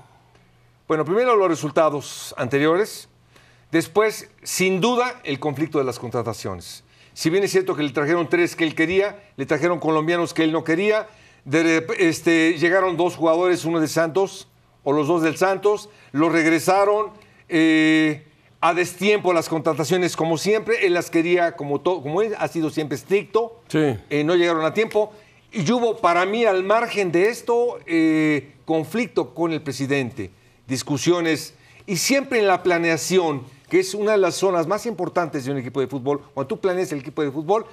Bueno, 0.86 1.04
primero 1.04 1.36
los 1.36 1.48
resultados 1.48 2.34
anteriores. 2.36 3.08
Después, 3.70 4.30
sin 4.42 4.80
duda, 4.80 5.20
el 5.24 5.38
conflicto 5.38 5.78
de 5.78 5.84
las 5.84 5.98
contrataciones. 5.98 6.84
Si 7.12 7.30
bien 7.30 7.44
es 7.44 7.50
cierto 7.50 7.74
que 7.74 7.82
le 7.82 7.90
trajeron 7.90 8.28
tres 8.28 8.56
que 8.56 8.64
él 8.64 8.74
quería, 8.74 9.22
le 9.36 9.44
trajeron 9.44 9.80
colombianos 9.80 10.32
que 10.32 10.44
él 10.44 10.52
no 10.52 10.64
quería. 10.64 11.08
De, 11.48 11.86
este, 11.98 12.58
llegaron 12.58 12.96
dos 12.96 13.16
jugadores, 13.16 13.64
uno 13.64 13.80
de 13.80 13.88
Santos 13.88 14.48
o 14.84 14.92
los 14.92 15.08
dos 15.08 15.22
del 15.22 15.36
Santos, 15.36 15.88
lo 16.12 16.28
regresaron 16.28 17.06
eh, 17.48 18.26
a 18.60 18.74
destiempo 18.74 19.32
las 19.32 19.48
contrataciones 19.48 20.14
como 20.14 20.36
siempre. 20.36 20.86
Él 20.86 20.94
las 20.94 21.10
quería 21.10 21.56
como, 21.56 21.80
todo, 21.80 22.02
como 22.02 22.20
él 22.20 22.34
ha 22.38 22.48
sido 22.48 22.68
siempre 22.70 22.96
estricto. 22.96 23.62
Sí. 23.68 23.96
Eh, 24.10 24.24
no 24.24 24.34
llegaron 24.36 24.64
a 24.64 24.74
tiempo. 24.74 25.12
Y 25.50 25.70
hubo 25.72 25.96
para 25.96 26.26
mí, 26.26 26.44
al 26.44 26.64
margen 26.64 27.10
de 27.10 27.30
esto, 27.30 27.78
eh, 27.86 28.52
conflicto 28.66 29.34
con 29.34 29.52
el 29.52 29.62
presidente, 29.62 30.30
discusiones 30.66 31.54
y 31.86 31.96
siempre 31.96 32.40
en 32.40 32.46
la 32.46 32.62
planeación 32.62 33.44
que 33.68 33.80
es 33.80 33.94
una 33.94 34.12
de 34.12 34.18
las 34.18 34.34
zonas 34.34 34.66
más 34.66 34.86
importantes 34.86 35.44
de 35.44 35.52
un 35.52 35.58
equipo 35.58 35.80
de 35.80 35.86
fútbol, 35.86 36.22
cuando 36.32 36.48
tú 36.48 36.60
planeas 36.60 36.90
el 36.92 37.00
equipo 37.00 37.22
de 37.22 37.30
fútbol, 37.30 37.66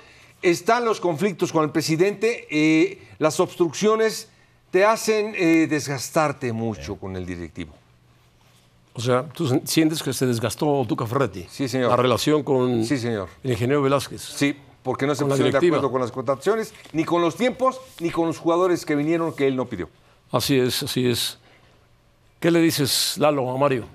están 0.46 0.86
los 0.86 1.00
conflictos 1.00 1.52
con 1.52 1.64
el 1.64 1.72
presidente, 1.72 2.48
eh, 2.52 3.02
las 3.18 3.40
obstrucciones 3.40 4.30
te 4.70 4.86
hacen 4.86 5.34
eh, 5.36 5.68
desgastarte 5.68 6.54
mucho 6.54 6.96
con 6.98 7.16
el 7.16 7.26
directivo. 7.26 7.74
O 8.94 9.02
sea, 9.02 9.28
¿tú 9.28 9.62
sientes 9.66 10.02
que 10.04 10.14
se 10.14 10.26
desgastó 10.26 10.86
Tuca 10.88 11.06
Ferretti? 11.06 11.46
Sí, 11.50 11.68
señor. 11.68 11.90
La 11.90 11.98
relación 11.98 12.44
con 12.44 12.86
sí, 12.86 12.98
señor. 12.98 13.28
el 13.44 13.52
ingeniero 13.52 13.82
Velázquez. 13.82 14.22
Sí, 14.22 14.56
porque 14.84 15.08
no 15.08 15.16
se 15.16 15.26
pusieron 15.26 15.52
de 15.52 15.58
acuerdo 15.58 15.92
con 15.92 16.00
las 16.00 16.12
contrataciones, 16.12 16.74
ni 16.94 17.04
con 17.04 17.22
los 17.22 17.36
tiempos, 17.36 17.82
ni 18.00 18.12
con 18.12 18.28
los 18.28 18.38
jugadores 18.38 18.86
que 18.86 18.96
vinieron 18.96 19.36
que 19.36 19.48
él 19.48 19.56
no 19.56 19.66
pidió. 19.66 19.90
Así 20.32 20.60
es, 20.60 20.84
así 20.84 21.08
es. 21.10 21.40
¿Qué 22.40 22.52
le 22.52 22.60
dices, 22.60 23.18
Lalo, 23.18 23.50
a 23.50 23.58
Mario? 23.58 23.86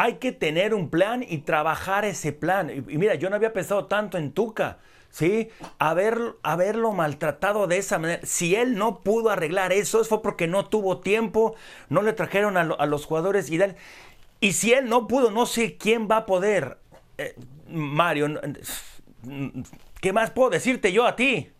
Hay 0.00 0.14
que 0.14 0.32
tener 0.32 0.72
un 0.72 0.88
plan 0.88 1.22
y 1.28 1.38
trabajar 1.38 2.06
ese 2.06 2.32
plan. 2.32 2.70
Y, 2.70 2.96
mira, 2.96 3.16
yo 3.16 3.28
no 3.28 3.36
había 3.36 3.52
pensado 3.52 3.84
tanto 3.84 4.16
en 4.16 4.32
Tuca. 4.32 4.78
¿sí? 5.10 5.50
Haber, 5.78 6.36
haberlo 6.42 6.92
maltratado 6.92 7.66
de 7.66 7.76
esa 7.76 7.98
manera. 7.98 8.22
Si 8.24 8.54
él 8.54 8.76
no 8.76 9.00
pudo 9.00 9.28
arreglar 9.28 9.74
eso, 9.74 10.02
fue 10.04 10.22
porque 10.22 10.46
no 10.46 10.64
tuvo 10.64 11.00
tiempo, 11.00 11.54
no 11.90 12.00
le 12.00 12.14
trajeron 12.14 12.56
a, 12.56 12.64
los 12.86 13.04
jugadores 13.04 13.50
y 13.50 13.60
Y 14.40 14.54
si 14.54 14.72
él 14.72 14.88
no 14.88 15.06
pudo, 15.06 15.30
no 15.30 15.44
sé 15.44 15.76
quién 15.76 16.08
va 16.10 16.16
a 16.16 16.24
poder. 16.26 16.78
Eh, 17.18 17.34
Mario, 17.68 18.40
¿qué 20.00 20.14
más 20.14 20.30
puedo 20.30 20.48
decirte 20.48 20.94
yo 20.94 21.06
a 21.06 21.14
ti? 21.14 21.50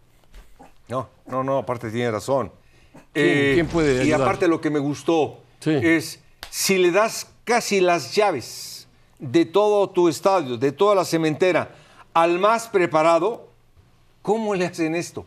No, 0.89 1.11
no, 1.27 1.45
no, 1.45 1.59
aparte 1.59 1.91
tiene 1.91 2.11
razón. 2.11 2.53
¿Quién, 3.13 3.67
puede 3.67 4.01
ayudar? 4.01 4.07
Y 4.07 4.13
aparte 4.13 4.49
lo 4.49 4.63
que 4.63 4.71
me 4.71 4.79
gustó 4.79 5.43
es 5.67 6.23
si 6.49 6.79
le 6.79 6.91
das 6.91 7.31
casi 7.51 7.81
las 7.81 8.15
llaves 8.15 8.87
de 9.19 9.45
todo 9.45 9.91
tu 9.91 10.09
estadio, 10.09 10.57
de 10.57 10.71
toda 10.71 10.95
la 10.95 11.05
cementera, 11.05 11.75
al 12.15 12.39
más 12.39 12.69
preparado, 12.69 13.49
¿cómo 14.23 14.55
le 14.55 14.67
hacen 14.67 14.95
esto? 14.95 15.27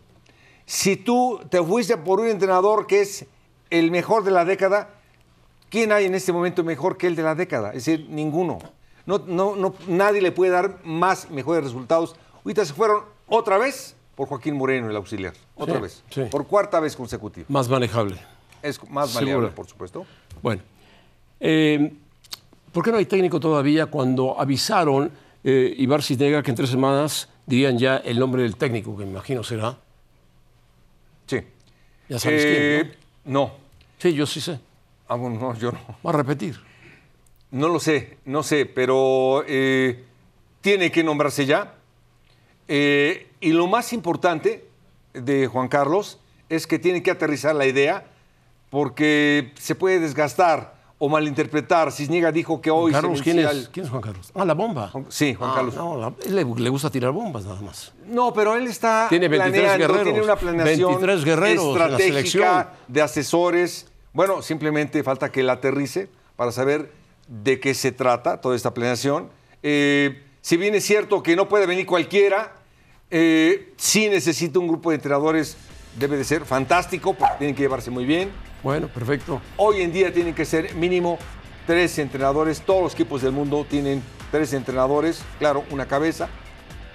Si 0.66 0.96
tú 0.96 1.42
te 1.50 1.62
fuiste 1.62 1.98
por 1.98 2.22
un 2.22 2.30
entrenador 2.30 2.88
que 2.88 3.02
es 3.02 3.26
el 3.70 3.92
mejor 3.92 4.24
de 4.24 4.32
la 4.32 4.46
década, 4.46 4.92
¿quién 5.70 5.92
hay 5.92 6.06
en 6.06 6.16
este 6.16 6.32
momento 6.32 6.64
mejor 6.64 6.96
que 6.96 7.08
el 7.08 7.18
de 7.18 7.24
la 7.24 7.36
década? 7.36 7.74
Es 7.74 7.84
decir, 7.84 8.08
ninguno. 8.10 8.60
No, 9.06 9.20
no, 9.28 9.58
no, 9.58 9.76
nadie 9.90 10.22
le 10.22 10.32
puede 10.32 10.52
dar 10.52 10.80
más 10.86 11.30
mejores 11.30 11.62
resultados. 11.62 12.16
Ahorita 12.38 12.64
se 12.64 12.74
fueron 12.74 13.04
otra 13.28 13.58
vez 13.58 13.98
por 14.16 14.30
Joaquín 14.30 14.56
Moreno, 14.56 14.90
el 14.90 14.96
auxiliar. 14.96 15.34
Otra 15.56 15.78
vez. 15.78 16.06
Por 16.32 16.48
cuarta 16.48 16.80
vez 16.80 16.96
consecutiva. 16.96 17.48
Más 17.50 17.68
manejable. 17.68 18.18
Es 18.62 18.82
más 18.90 19.14
manejable, 19.14 19.50
por 19.50 19.68
supuesto. 19.68 20.06
Bueno. 20.42 20.62
Eh, 21.42 21.98
¿Por 22.74 22.84
qué 22.84 22.92
no 22.92 22.98
hay 22.98 23.06
técnico 23.06 23.40
todavía 23.40 23.86
cuando 23.86 24.40
avisaron 24.40 25.12
eh, 25.44 25.76
Ibar 25.78 26.02
Cisnega 26.02 26.42
que 26.42 26.50
en 26.50 26.58
tres 26.58 26.72
semanas 26.72 27.30
dirían 27.46 27.78
ya 27.78 27.98
el 27.98 28.18
nombre 28.18 28.42
del 28.42 28.56
técnico, 28.56 28.98
que 28.98 29.06
me 29.06 29.12
imagino 29.12 29.44
será? 29.44 29.78
Sí. 31.28 31.38
¿Ya 32.10 32.18
sabes 32.18 32.44
quién? 32.44 32.96
¿no? 33.26 33.40
no. 33.40 33.52
Sí, 34.00 34.14
yo 34.14 34.26
sí 34.26 34.42
sé. 34.42 34.60
Ah, 35.08 35.16
bueno, 35.16 35.40
no, 35.40 35.56
yo 35.58 35.72
no. 35.72 35.80
¿Va 36.04 36.10
a 36.10 36.14
repetir? 36.14 36.60
No 37.52 37.70
lo 37.70 37.80
sé, 37.80 38.18
no 38.26 38.42
sé, 38.42 38.66
pero 38.66 39.44
eh, 39.48 40.04
tiene 40.62 40.92
que 40.92 41.04
nombrarse 41.04 41.46
ya. 41.46 41.76
Eh, 42.68 43.28
y 43.40 43.52
lo 43.52 43.68
más 43.68 43.94
importante 43.94 44.66
de 45.14 45.46
Juan 45.46 45.68
Carlos 45.68 46.18
es 46.50 46.66
que 46.66 46.80
tiene 46.80 47.04
que 47.04 47.12
aterrizar 47.12 47.54
la 47.54 47.68
idea 47.68 48.06
porque 48.72 49.52
se 49.60 49.76
puede 49.76 50.00
desgastar 50.00 50.73
o 51.04 51.10
malinterpretar. 51.10 51.92
Cisniega 51.92 52.32
dijo 52.32 52.62
que 52.62 52.72
hoy... 52.72 52.94
Carlos, 52.94 53.22
¿quién 53.22 53.40
es? 53.40 53.68
¿quién 53.74 53.86
es 53.86 53.90
Juan 53.90 54.02
Carlos? 54.02 54.32
Ah, 54.34 54.46
la 54.46 54.54
bomba. 54.54 54.90
Sí, 55.10 55.34
Juan 55.34 55.50
ah, 55.52 55.54
Carlos. 55.54 55.76
No, 55.76 56.16
él 56.26 56.34
le, 56.34 56.70
gusta 56.70 56.90
tirar 56.90 57.12
bombas 57.12 57.44
nada 57.44 57.60
más. 57.60 57.92
No, 58.08 58.34
pero 58.34 58.56
él 58.56 58.68
está 58.68 59.08
tiene 59.10 59.28
23 59.28 59.78
guerreros, 59.80 60.04
tiene 60.04 60.22
una 60.22 60.38
planeación 60.38 60.92
23 60.92 61.26
guerreros 61.26 61.78
estratégica 61.78 62.72
de 62.88 63.02
asesores. 63.02 63.88
Bueno, 64.14 64.42
simplemente 64.42 65.04
falta 65.04 65.30
que 65.30 65.42
él 65.42 65.50
aterrice 65.50 66.08
para 66.38 66.54
saber 66.54 66.94
de 67.28 67.60
qué 67.60 67.74
se 67.74 67.92
trata 67.92 68.40
toda 68.40 68.56
esta 68.56 68.74
planeación. 68.74 69.30
Eh, 69.62 70.24
si 70.40 70.56
bien 70.56 70.74
es 70.74 70.86
cierto 70.86 71.22
que 71.22 71.36
no 71.36 71.50
puede 71.50 71.66
venir 71.66 71.86
cualquiera, 71.86 72.54
eh, 73.12 73.74
sí 73.76 74.08
necesita 74.08 74.58
un 74.58 74.70
grupo 74.70 74.92
de 74.92 74.96
entrenadores, 74.96 75.58
debe 76.00 76.16
de 76.16 76.24
ser 76.24 76.46
fantástico, 76.46 77.14
porque 77.14 77.34
tienen 77.40 77.56
que 77.58 77.64
llevarse 77.64 77.92
muy 77.92 78.06
bien 78.06 78.32
bueno, 78.64 78.88
perfecto. 78.88 79.42
Hoy 79.58 79.82
en 79.82 79.92
día 79.92 80.14
tienen 80.14 80.34
que 80.34 80.46
ser 80.46 80.74
mínimo 80.76 81.20
tres 81.68 82.00
entrenadores. 82.00 82.62
Todos 82.62 82.84
los 82.84 82.94
equipos 82.94 83.22
del 83.22 83.34
mundo 83.34 83.66
tienen 83.70 84.02
tres 84.32 84.54
entrenadores, 84.54 85.24
claro, 85.38 85.64
una 85.70 85.86
cabeza, 85.86 86.30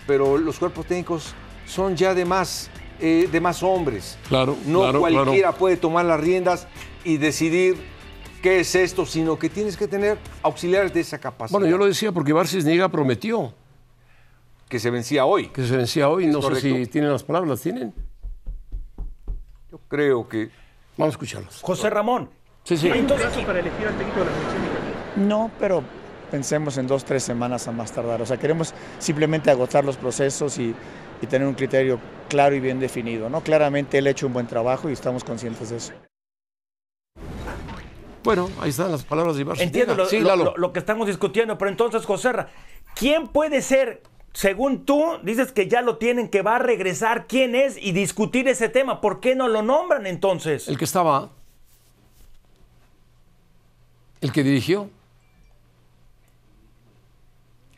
pero 0.06 0.38
los 0.38 0.58
cuerpos 0.58 0.86
técnicos 0.86 1.34
son 1.66 1.94
ya 1.94 2.14
de 2.14 2.24
más, 2.24 2.70
eh, 3.00 3.28
de 3.30 3.40
más 3.40 3.62
hombres. 3.62 4.18
Claro. 4.28 4.56
No 4.66 4.98
cualquiera 4.98 5.52
puede 5.52 5.76
tomar 5.76 6.04
las 6.06 6.18
riendas 6.18 6.66
y 7.04 7.18
decidir 7.18 7.76
qué 8.42 8.60
es 8.60 8.74
esto, 8.74 9.06
sino 9.06 9.38
que 9.38 9.48
tienes 9.48 9.76
que 9.76 9.86
tener 9.86 10.18
auxiliares 10.42 10.92
de 10.92 11.00
esa 11.00 11.18
capacidad. 11.18 11.58
Bueno, 11.58 11.70
yo 11.70 11.78
lo 11.78 11.86
decía 11.86 12.12
porque 12.12 12.32
Barcis 12.32 12.64
Niega 12.64 12.88
prometió. 12.88 13.54
Que 14.68 14.78
se 14.78 14.90
vencía 14.90 15.24
hoy. 15.24 15.48
Que 15.48 15.66
se 15.66 15.76
vencía 15.76 16.08
hoy. 16.08 16.26
No 16.26 16.42
sé 16.42 16.60
si 16.60 16.86
tienen 16.86 17.10
las 17.10 17.22
palabras. 17.22 17.60
¿Tienen? 17.62 17.94
Yo 19.70 19.80
creo 19.88 20.28
que 20.28 20.50
Vamos 20.98 21.12
a 21.12 21.14
escucharlos. 21.14 21.60
José 21.62 21.88
Ramón. 21.90 22.28
Sí, 22.64 22.76
sí. 22.76 22.90
¿Hay 22.90 23.02
plazo 23.02 23.40
para 23.46 23.60
elegir 23.60 23.86
al 23.86 23.96
técnico 23.96 24.18
de 24.18 24.26
la 24.26 24.32
selección 24.32 25.28
No, 25.28 25.50
pero 25.58 25.82
pensemos 26.30 26.76
en 26.76 26.88
dos, 26.88 27.04
tres 27.04 27.22
semanas 27.22 27.68
a 27.68 27.72
más 27.72 27.92
tardar. 27.92 28.20
O 28.20 28.26
sea, 28.26 28.36
queremos 28.36 28.74
simplemente 28.98 29.50
agotar 29.50 29.84
los 29.84 29.96
procesos 29.96 30.58
y, 30.58 30.74
tener 31.30 31.48
un 31.48 31.54
criterio 31.54 31.98
claro 32.28 32.54
y 32.54 32.60
bien 32.60 32.78
definido. 32.78 33.30
¿no? 33.30 33.40
Claramente 33.40 33.98
él 33.98 34.06
ha 34.06 34.10
hecho 34.10 34.26
un 34.26 34.32
buen 34.32 34.46
trabajo 34.46 34.90
y 34.90 34.92
estamos 34.92 35.24
conscientes 35.24 35.70
de 35.70 35.76
eso. 35.76 35.92
Bueno, 38.22 38.50
ahí 38.60 38.70
están 38.70 38.90
las 38.90 39.04
palabras 39.04 39.36
de 39.36 39.42
Ibar. 39.42 39.60
Entiendo 39.60 39.94
lo, 39.94 40.56
lo, 40.56 40.72
que 40.72 40.78
estamos 40.78 41.06
discutiendo, 41.06 41.56
pero 41.56 41.70
entonces, 41.70 42.04
José, 42.04 42.32
¿quién 42.94 43.28
puede 43.28 43.62
ser 43.62 44.02
según 44.38 44.84
tú, 44.84 45.18
dices 45.24 45.50
que 45.50 45.66
ya 45.66 45.82
lo 45.82 45.96
tienen, 45.96 46.28
que 46.28 46.42
va 46.42 46.56
a 46.56 46.58
regresar. 46.60 47.26
¿Quién 47.26 47.56
es? 47.56 47.76
Y 47.76 47.90
discutir 47.90 48.46
ese 48.46 48.68
tema. 48.68 49.00
¿Por 49.00 49.18
qué 49.18 49.34
no 49.34 49.48
lo 49.48 49.62
nombran 49.62 50.06
entonces? 50.06 50.68
El 50.68 50.78
que 50.78 50.84
estaba. 50.84 51.30
El 54.20 54.30
que 54.30 54.44
dirigió. 54.44 54.90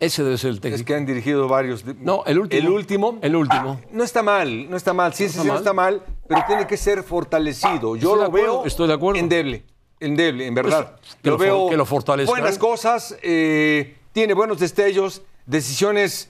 Ese 0.01 0.23
debe 0.23 0.37
ser 0.37 0.51
el 0.51 0.61
técnico. 0.61 0.81
Es 0.81 0.87
que 0.87 0.95
han 0.95 1.07
dirigido 1.07 1.49
varios. 1.49 1.83
No, 1.97 2.25
el 2.27 2.39
último. 2.39 2.61
El 2.61 2.69
último. 2.69 3.19
El 3.23 3.37
último. 3.37 3.81
Ah, 3.83 3.87
no 3.93 4.05
está 4.05 4.23
mal, 4.23 4.69
no 4.69 4.77
está 4.77 4.93
mal. 4.93 5.15
Sí, 5.15 5.31
sí, 5.31 5.43
no 5.43 5.57
está 5.57 5.73
mal, 5.73 6.03
pero 6.29 6.43
tiene 6.47 6.67
que 6.67 6.77
ser 6.77 7.03
fortalecido. 7.03 7.97
Yo 7.97 8.17
lo 8.17 8.31
veo. 8.31 8.67
Estoy 8.67 8.87
de 8.87 8.93
acuerdo. 8.93 9.19
Endeble. 9.19 9.65
Endeble, 9.99 10.47
en 10.47 10.55
verdad. 10.55 10.99
Pues, 11.01 11.17
que 11.23 11.31
lo, 11.31 11.39
veo. 11.39 11.71
Que 11.71 11.79
lo 11.79 11.87
fortalezca. 11.87 12.31
Buenas 12.31 12.59
cosas, 12.59 13.17
eh, 13.23 13.97
tiene 14.13 14.35
buenos 14.35 14.59
destellos, 14.59 15.23
decisiones 15.47 16.30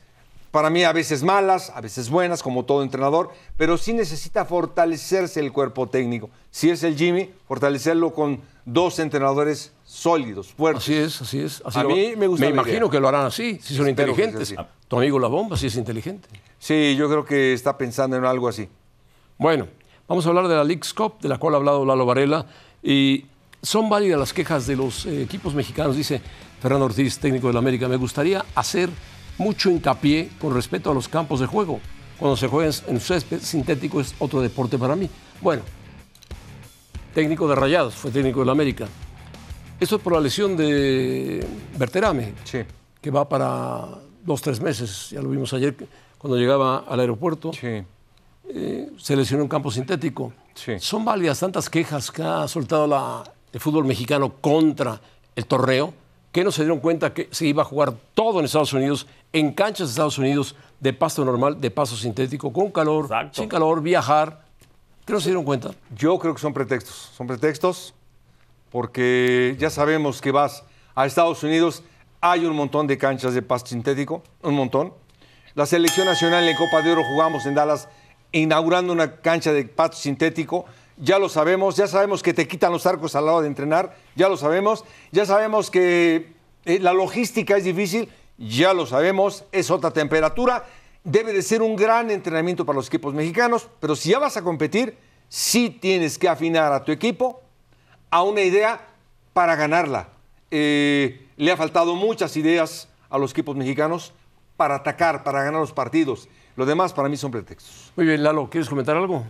para 0.51 0.69
mí 0.71 0.83
a 0.83 0.93
veces 0.93 1.23
malas, 1.23 1.71
a 1.75 1.81
veces 1.81 2.11
buenas, 2.11 2.43
como 2.43 2.65
todo 2.65 2.83
entrenador, 2.83 3.31
pero 3.57 3.79
sí 3.79 3.93
necesita 3.93 4.45
fortalecerse 4.45 5.41
el 5.41 5.53
cuerpo 5.53 5.89
técnico. 5.89 6.31
Si 6.51 6.71
es 6.71 6.83
el 6.83 6.97
Jimmy, 6.97 7.31
fortalecerlo 7.47 8.13
con 8.13 8.41
dos 8.65 8.99
entrenadores 8.99 9.73
sólidos, 9.85 10.53
fuertes. 10.53 10.85
Así 10.85 10.95
es, 10.95 11.23
así 11.23 11.41
es. 11.41 11.63
a 11.65 11.85
mí 11.85 12.15
me 12.17 12.27
gusta. 12.27 12.47
Me 12.47 12.53
imagino 12.53 12.91
que 12.91 12.99
lo 12.99 13.09
harán 13.09 13.27
así, 13.27 13.59
si 13.63 13.75
son 13.75 13.89
inteligentes. 13.89 14.55
Tu 14.89 14.97
amigo 14.97 15.19
La 15.19 15.29
Bomba 15.29 15.57
sí 15.57 15.67
es 15.67 15.77
inteligente. 15.77 16.29
Sí, 16.59 16.97
yo 16.97 17.09
creo 17.09 17.25
que 17.25 17.53
está 17.53 17.79
pensando 17.79 18.17
en 18.17 18.25
algo 18.25 18.49
así. 18.49 18.69
Bueno, 19.39 19.69
vamos 20.09 20.27
a 20.27 20.29
hablar 20.29 20.49
de 20.49 20.57
la 20.57 20.65
League 20.65 20.83
Cup, 20.97 21.21
de 21.21 21.29
la 21.29 21.39
cual 21.39 21.55
ha 21.55 21.57
hablado 21.59 21.85
Lalo 21.85 22.05
Varela, 22.05 22.45
y 22.83 23.27
son 23.63 23.89
válidas 23.89 24.19
las 24.19 24.33
quejas 24.33 24.67
de 24.67 24.77
los 24.77 25.07
eh, 25.07 25.23
equipos 25.23 25.55
mexicanos, 25.55 25.97
dice 25.97 26.21
Fernando 26.61 26.87
Ortiz, 26.87 27.19
técnico 27.19 27.47
del 27.47 27.57
América. 27.57 27.89
Me 27.89 27.97
gustaría 27.97 28.45
hacer 28.55 28.91
mucho 29.41 29.71
hincapié 29.71 30.31
con 30.39 30.55
respecto 30.55 30.91
a 30.91 30.95
los 30.95 31.09
campos 31.09 31.41
de 31.41 31.47
juego. 31.47 31.81
Cuando 32.19 32.37
se 32.37 32.47
juega 32.47 32.71
en 32.87 33.01
césped 33.01 33.41
sintético 33.41 34.01
es 34.01 34.15
otro 34.19 34.43
deporte 34.43 34.77
para 34.77 34.95
mí. 34.95 35.09
Bueno, 35.41 35.63
técnico 37.15 37.49
de 37.49 37.55
Rayados, 37.55 37.95
fue 37.95 38.11
técnico 38.11 38.41
del 38.41 38.51
América. 38.51 38.87
Esto 39.81 39.97
es 39.97 40.03
por 40.03 40.13
la 40.13 40.21
lesión 40.21 40.59
de 40.59 41.45
Berterame, 41.79 42.35
que 43.01 43.11
va 43.11 43.27
para 43.27 43.89
dos, 44.23 44.43
tres 44.43 44.61
meses, 44.61 45.09
ya 45.09 45.23
lo 45.23 45.31
vimos 45.31 45.55
ayer 45.55 45.75
cuando 46.19 46.37
llegaba 46.37 46.85
al 46.87 47.01
aeropuerto. 47.01 47.51
Sí. 47.55 47.83
Eh, 48.53 48.91
se 48.99 49.17
lesionó 49.17 49.43
en 49.45 49.49
campo 49.49 49.71
sintético. 49.71 50.35
Sí. 50.53 50.73
Son 50.79 51.03
válidas 51.03 51.41
tantas 51.41 51.71
quejas 51.71 52.11
que 52.11 52.23
ha 52.23 52.47
soltado 52.47 52.87
la, 52.87 53.25
el 53.51 53.61
fútbol 53.61 53.87
mexicano 53.87 54.35
contra 54.43 55.01
el 55.35 55.47
torneo 55.47 55.95
que 56.33 56.45
no 56.45 56.53
se 56.53 56.63
dieron 56.63 56.81
cuenta 56.81 57.13
que 57.13 57.29
se 57.31 57.47
iba 57.47 57.63
a 57.63 57.65
jugar 57.65 57.95
todo 58.15 58.39
en 58.39 58.45
Estados 58.45 58.73
Unidos, 58.73 59.07
en 59.33 59.53
canchas 59.53 59.89
de 59.89 59.93
Estados 59.93 60.19
Unidos, 60.19 60.57
de 60.81 60.93
pasto 60.93 61.25
normal, 61.25 61.61
de 61.61 61.71
pasto 61.71 61.97
sintético, 61.97 62.53
con 62.53 62.71
calor, 62.71 63.05
Exacto. 63.05 63.41
sin 63.41 63.49
calor, 63.49 63.83
viajar. 63.83 64.45
¿Qué 65.05 65.13
no 65.13 65.21
se 65.21 65.29
dieron 65.29 65.45
cuenta? 65.45 65.71
Yo 65.97 66.19
creo 66.19 66.35
que 66.35 66.41
son 66.41 66.53
pretextos. 66.53 67.11
Son 67.17 67.27
pretextos 67.27 67.95
porque 68.71 69.57
ya 69.59 69.71
sabemos 69.71 70.21
que 70.21 70.31
vas 70.31 70.65
a 70.95 71.07
Estados 71.07 71.43
Unidos, 71.43 71.83
hay 72.21 72.45
un 72.45 72.55
montón 72.55 72.87
de 72.87 72.99
canchas 72.99 73.35
de 73.35 73.43
pasto 73.43 73.71
sintético, 73.71 74.23
un 74.43 74.55
montón. 74.55 74.93
La 75.55 75.67
selección 75.67 76.07
nacional 76.07 76.47
en 76.49 76.57
Copa 76.57 76.83
de 76.83 76.93
Oro 76.93 77.03
jugamos 77.05 77.47
en 77.47 77.55
Dallas 77.55 77.89
inaugurando 78.33 78.93
una 78.93 79.17
cancha 79.17 79.53
de 79.53 79.65
pasto 79.65 79.97
sintético. 79.97 80.67
Ya 80.97 81.19
lo 81.19 81.29
sabemos, 81.29 81.77
ya 81.77 81.87
sabemos 81.89 82.23
que 82.23 82.35
te 82.35 82.47
quitan 82.47 82.73
los 82.73 82.87
arcos 82.87 83.17
al 83.17 83.27
lado 83.27 83.41
de 83.41 83.49
entrenar, 83.49 83.97
ya 84.15 84.29
lo 84.29 84.37
sabemos, 84.37 84.85
ya 85.11 85.25
sabemos 85.25 85.71
que 85.71 86.35
eh, 86.67 86.79
la 86.79 86.93
logística 86.93 87.57
es 87.57 87.65
difícil, 87.65 88.09
ya 88.41 88.73
lo 88.73 88.87
sabemos, 88.87 89.45
es 89.53 89.71
otra 89.71 89.91
temperatura, 89.91 90.65
debe 91.05 91.33
de 91.35 91.43
ser 91.43 91.61
un 91.61 91.77
gran 91.77 92.11
entrenamiento 92.11 92.65
para 92.65 92.77
los 92.77 92.89
equipos 92.89 93.13
mexicanos, 93.13 93.69
pero 93.81 93.95
si 93.95 94.11
ya 94.11 94.19
vas 94.19 94.39
a 94.39 94.43
competir, 94.43 94.97
sí 95.29 95.69
tienes 95.69 96.19
que 96.19 96.27
afinar 96.27 96.73
a 96.73 96.83
tu 96.83 96.91
equipo 96.91 97.43
a 98.11 98.23
una 98.23 98.41
idea 98.41 98.89
para 99.35 99.57
ganarla. 99.57 100.09
Eh, 100.51 101.29
le 101.37 101.53
ha 101.53 101.57
faltado 101.57 101.95
muchas 101.95 102.35
ideas 102.37 102.89
a 103.11 103.19
los 103.19 103.33
equipos 103.33 103.57
mexicanos 103.57 104.15
para 104.57 104.77
atacar, 104.77 105.23
para 105.23 105.43
ganar 105.43 105.61
los 105.61 105.73
partidos. 105.73 106.27
Lo 106.57 106.65
demás 106.65 106.95
para 106.95 107.11
mí 107.11 107.19
son 107.19 107.31
pretextos. 107.31 107.93
Muy 107.95 108.07
bien, 108.07 108.23
Lalo, 108.23 108.49
¿quieres 108.49 108.69
comentar 108.69 108.97
algo? 108.97 109.25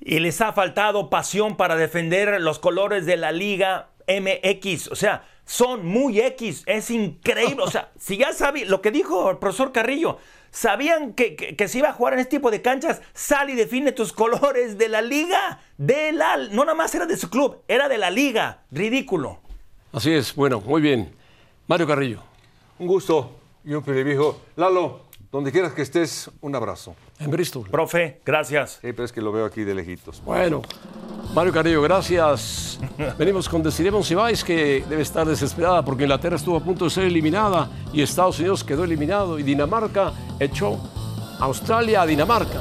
Y 0.00 0.18
les 0.18 0.40
ha 0.40 0.52
faltado 0.52 1.08
pasión 1.08 1.56
para 1.56 1.76
defender 1.76 2.40
los 2.40 2.58
colores 2.58 3.06
de 3.06 3.16
la 3.16 3.30
Liga 3.30 3.88
MX. 4.08 4.88
O 4.88 4.96
sea, 4.96 5.24
son 5.48 5.86
muy 5.86 6.20
X. 6.20 6.62
Es 6.66 6.90
increíble. 6.90 7.62
O 7.62 7.70
sea, 7.70 7.90
si 7.98 8.18
ya 8.18 8.34
sabían 8.34 8.68
lo 8.68 8.82
que 8.82 8.90
dijo 8.90 9.30
el 9.30 9.38
profesor 9.38 9.72
Carrillo, 9.72 10.18
sabían 10.50 11.14
que, 11.14 11.34
que- 11.36 11.56
que 11.56 11.68
se 11.68 11.78
iba 11.78 11.88
a 11.88 11.92
jugar 11.94 12.12
en 12.12 12.20
este 12.20 12.36
tipo 12.36 12.50
de 12.50 12.60
canchas, 12.60 13.00
sal 13.14 13.48
y 13.48 13.54
define 13.54 13.92
tus 13.92 14.12
colores 14.12 14.76
de 14.76 14.88
la 14.90 15.00
Liga. 15.00 15.60
De 15.78 16.12
la, 16.12 16.36
no 16.36 16.64
nada 16.66 16.74
más 16.74 16.94
era 16.94 17.06
de 17.06 17.16
su 17.16 17.30
club, 17.30 17.62
era 17.66 17.88
de 17.88 17.96
la 17.96 18.10
Liga. 18.10 18.62
Ridículo. 18.70 19.40
Así 19.92 20.12
es, 20.12 20.34
bueno, 20.34 20.60
muy 20.60 20.82
bien. 20.82 21.14
Mario 21.66 21.86
Carrillo, 21.86 22.22
Un 22.78 22.86
gusto 22.86 23.30
y 23.64 23.72
un 23.72 23.82
privilegio. 23.82 24.36
Lalo, 24.56 25.06
donde 25.32 25.50
quieras 25.50 25.72
que 25.72 25.82
estés, 25.82 26.30
un 26.42 26.54
abrazo. 26.54 26.94
en 27.20 27.30
Bristol. 27.30 27.68
Profe, 27.70 28.20
gracias. 28.24 28.78
Sí, 28.82 28.92
pero 28.92 29.04
es 29.04 29.12
que 29.12 29.20
lo 29.22 29.32
veo 29.32 29.44
aquí 29.46 29.64
de 29.64 29.74
lejitos. 29.74 30.22
Bueno, 30.24 30.62
Mario 31.38 31.52
Carrillo, 31.52 31.82
gracias. 31.82 32.80
Venimos 33.16 33.48
con 33.48 33.62
Desiree 33.62 33.92
Monsiváis, 33.92 34.42
que 34.42 34.84
debe 34.88 35.02
estar 35.02 35.24
desesperada 35.24 35.84
porque 35.84 36.02
Inglaterra 36.02 36.34
estuvo 36.34 36.56
a 36.56 36.60
punto 36.60 36.86
de 36.86 36.90
ser 36.90 37.04
eliminada 37.04 37.70
y 37.92 38.02
Estados 38.02 38.40
Unidos 38.40 38.64
quedó 38.64 38.82
eliminado 38.82 39.38
y 39.38 39.44
Dinamarca 39.44 40.12
echó 40.40 40.80
Australia 41.38 42.02
a 42.02 42.06
Dinamarca. 42.06 42.60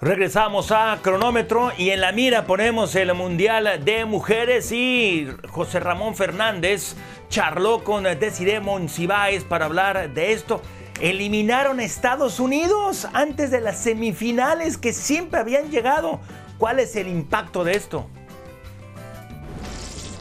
Regresamos 0.00 0.72
a 0.72 0.98
cronómetro 1.02 1.70
y 1.78 1.90
en 1.90 2.00
la 2.00 2.10
mira 2.10 2.46
ponemos 2.46 2.96
el 2.96 3.14
Mundial 3.14 3.84
de 3.84 4.04
Mujeres 4.06 4.72
y 4.72 5.28
José 5.48 5.78
Ramón 5.78 6.16
Fernández 6.16 6.96
charló 7.28 7.84
con 7.84 8.02
Desiree 8.04 8.58
Monsiváis 8.58 9.44
para 9.44 9.66
hablar 9.66 10.10
de 10.12 10.32
esto. 10.32 10.62
Eliminaron 11.00 11.78
a 11.80 11.84
Estados 11.84 12.40
Unidos 12.40 13.06
antes 13.12 13.50
de 13.50 13.60
las 13.60 13.78
semifinales 13.78 14.78
que 14.78 14.92
siempre 14.94 15.38
habían 15.40 15.70
llegado. 15.70 16.20
¿Cuál 16.58 16.78
es 16.78 16.96
el 16.96 17.06
impacto 17.08 17.64
de 17.64 17.76
esto? 17.76 18.06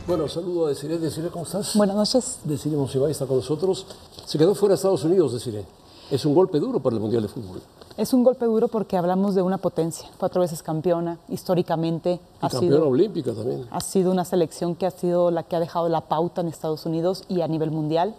Bueno, 0.06 0.28
saludo 0.28 0.66
a 0.66 0.70
Desiree. 0.70 0.98
Desiree, 0.98 1.30
¿cómo 1.30 1.46
estás? 1.46 1.76
Buenas 1.76 1.96
noches. 1.96 2.40
Desiree 2.44 2.78
Monsiváis 2.78 3.12
está 3.12 3.26
con 3.26 3.38
nosotros. 3.38 3.88
Se 4.26 4.38
quedó 4.38 4.54
fuera 4.54 4.74
de 4.74 4.76
Estados 4.76 5.04
Unidos, 5.06 5.34
Desiree. 5.34 5.66
Es 6.12 6.26
un 6.26 6.36
golpe 6.36 6.60
duro 6.60 6.80
para 6.82 6.96
el 6.96 7.02
Mundial 7.02 7.24
de 7.24 7.30
Fútbol. 7.30 7.62
Es 7.98 8.14
un 8.14 8.24
golpe 8.26 8.46
duro 8.46 8.68
porque 8.68 8.98
hablamos 8.98 9.34
de 9.34 9.42
una 9.42 9.58
potencia, 9.58 10.10
cuatro 10.18 10.42
veces 10.42 10.62
campeona, 10.62 11.18
históricamente 11.30 12.12
Y 12.12 12.46
ha 12.46 12.50
campeona 12.50 12.76
sido, 12.76 12.90
olímpica 12.90 13.32
también. 13.34 13.66
ha 13.72 13.80
sido 13.80 14.12
una 14.12 14.26
selección 14.26 14.76
que 14.76 14.86
ha 14.86 14.92
sido 14.92 15.32
la 15.32 15.44
que 15.44 15.56
ha 15.56 15.62
dejado 15.62 15.88
la 15.88 16.02
pauta 16.02 16.42
en 16.42 16.50
Estados 16.50 16.86
Unidos 16.86 17.24
y 17.30 17.40
a 17.40 17.48
nivel 17.48 17.72
mundial, 17.72 18.14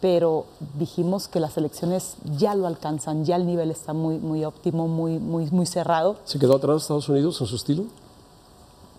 pero 0.00 0.46
dijimos 0.78 1.28
que 1.28 1.40
las 1.40 1.54
selecciones 1.54 2.16
ya 2.36 2.54
lo 2.54 2.66
alcanzan, 2.66 3.24
ya 3.24 3.36
el 3.36 3.46
nivel 3.46 3.70
está 3.70 3.92
muy, 3.92 4.18
muy 4.18 4.44
óptimo, 4.44 4.86
muy, 4.86 5.18
muy, 5.18 5.46
muy 5.50 5.66
cerrado. 5.66 6.16
¿Se 6.24 6.38
quedó 6.38 6.56
atrás 6.56 6.82
Estados 6.82 7.08
Unidos 7.08 7.40
en 7.40 7.46
su 7.46 7.56
estilo? 7.56 7.84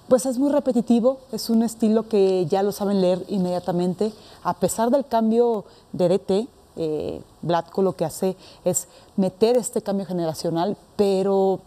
Pues 0.09 0.25
es 0.25 0.39
muy 0.39 0.51
repetitivo, 0.51 1.19
es 1.31 1.49
un 1.49 1.61
estilo 1.63 2.09
que 2.09 2.45
ya 2.47 2.63
lo 2.63 2.71
saben 2.71 2.99
leer 2.99 3.23
inmediatamente. 3.27 4.11
A 4.43 4.55
pesar 4.55 4.89
del 4.89 5.05
cambio 5.05 5.65
de 5.93 6.09
DT, 6.09 6.47
eh, 6.75 7.21
Blatko 7.41 7.81
lo 7.81 7.93
que 7.95 8.05
hace 8.05 8.35
es 8.65 8.87
meter 9.17 9.55
este 9.55 9.81
cambio 9.81 10.05
generacional, 10.05 10.77
pero 10.95 11.59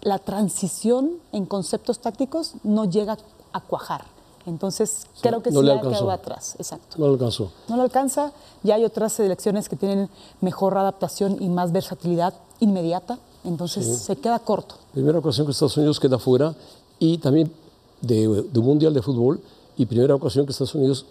la 0.00 0.18
transición 0.18 1.18
en 1.32 1.44
conceptos 1.44 1.98
tácticos 1.98 2.54
no 2.62 2.84
llega 2.84 3.18
a 3.52 3.60
cuajar. 3.60 4.04
Entonces, 4.48 5.06
creo 5.20 5.42
que 5.42 5.50
no 5.50 5.60
sí 5.60 5.66
le 5.66 5.72
ha 5.72 5.80
quedado 5.80 6.10
atrás. 6.10 6.54
Exacto. 6.58 6.96
No 6.98 7.06
lo 7.06 7.12
alcanzó. 7.12 7.50
No 7.68 7.76
lo 7.76 7.82
alcanza. 7.82 8.32
Ya 8.62 8.74
hay 8.76 8.84
otras 8.84 9.12
selecciones 9.12 9.68
que 9.68 9.76
tienen 9.76 10.08
mejor 10.40 10.76
adaptación 10.76 11.36
y 11.40 11.48
más 11.48 11.72
versatilidad 11.72 12.34
inmediata. 12.60 13.18
Entonces, 13.44 13.98
se 13.98 14.16
queda 14.16 14.38
corto. 14.40 14.74
Primera 14.92 15.18
ocasión 15.18 15.46
que 15.46 15.52
Estados 15.52 15.76
Unidos 15.76 16.00
queda 16.00 16.18
fuera 16.18 16.54
y 16.98 17.18
también 17.18 17.52
de, 18.00 18.26
de 18.50 18.58
un 18.58 18.66
mundial 18.66 18.92
de 18.94 19.02
fútbol 19.02 19.40
y 19.76 19.86
primera 19.86 20.14
ocasión 20.14 20.44
que 20.44 20.52
Estados 20.52 20.74
Unidos 20.74 21.06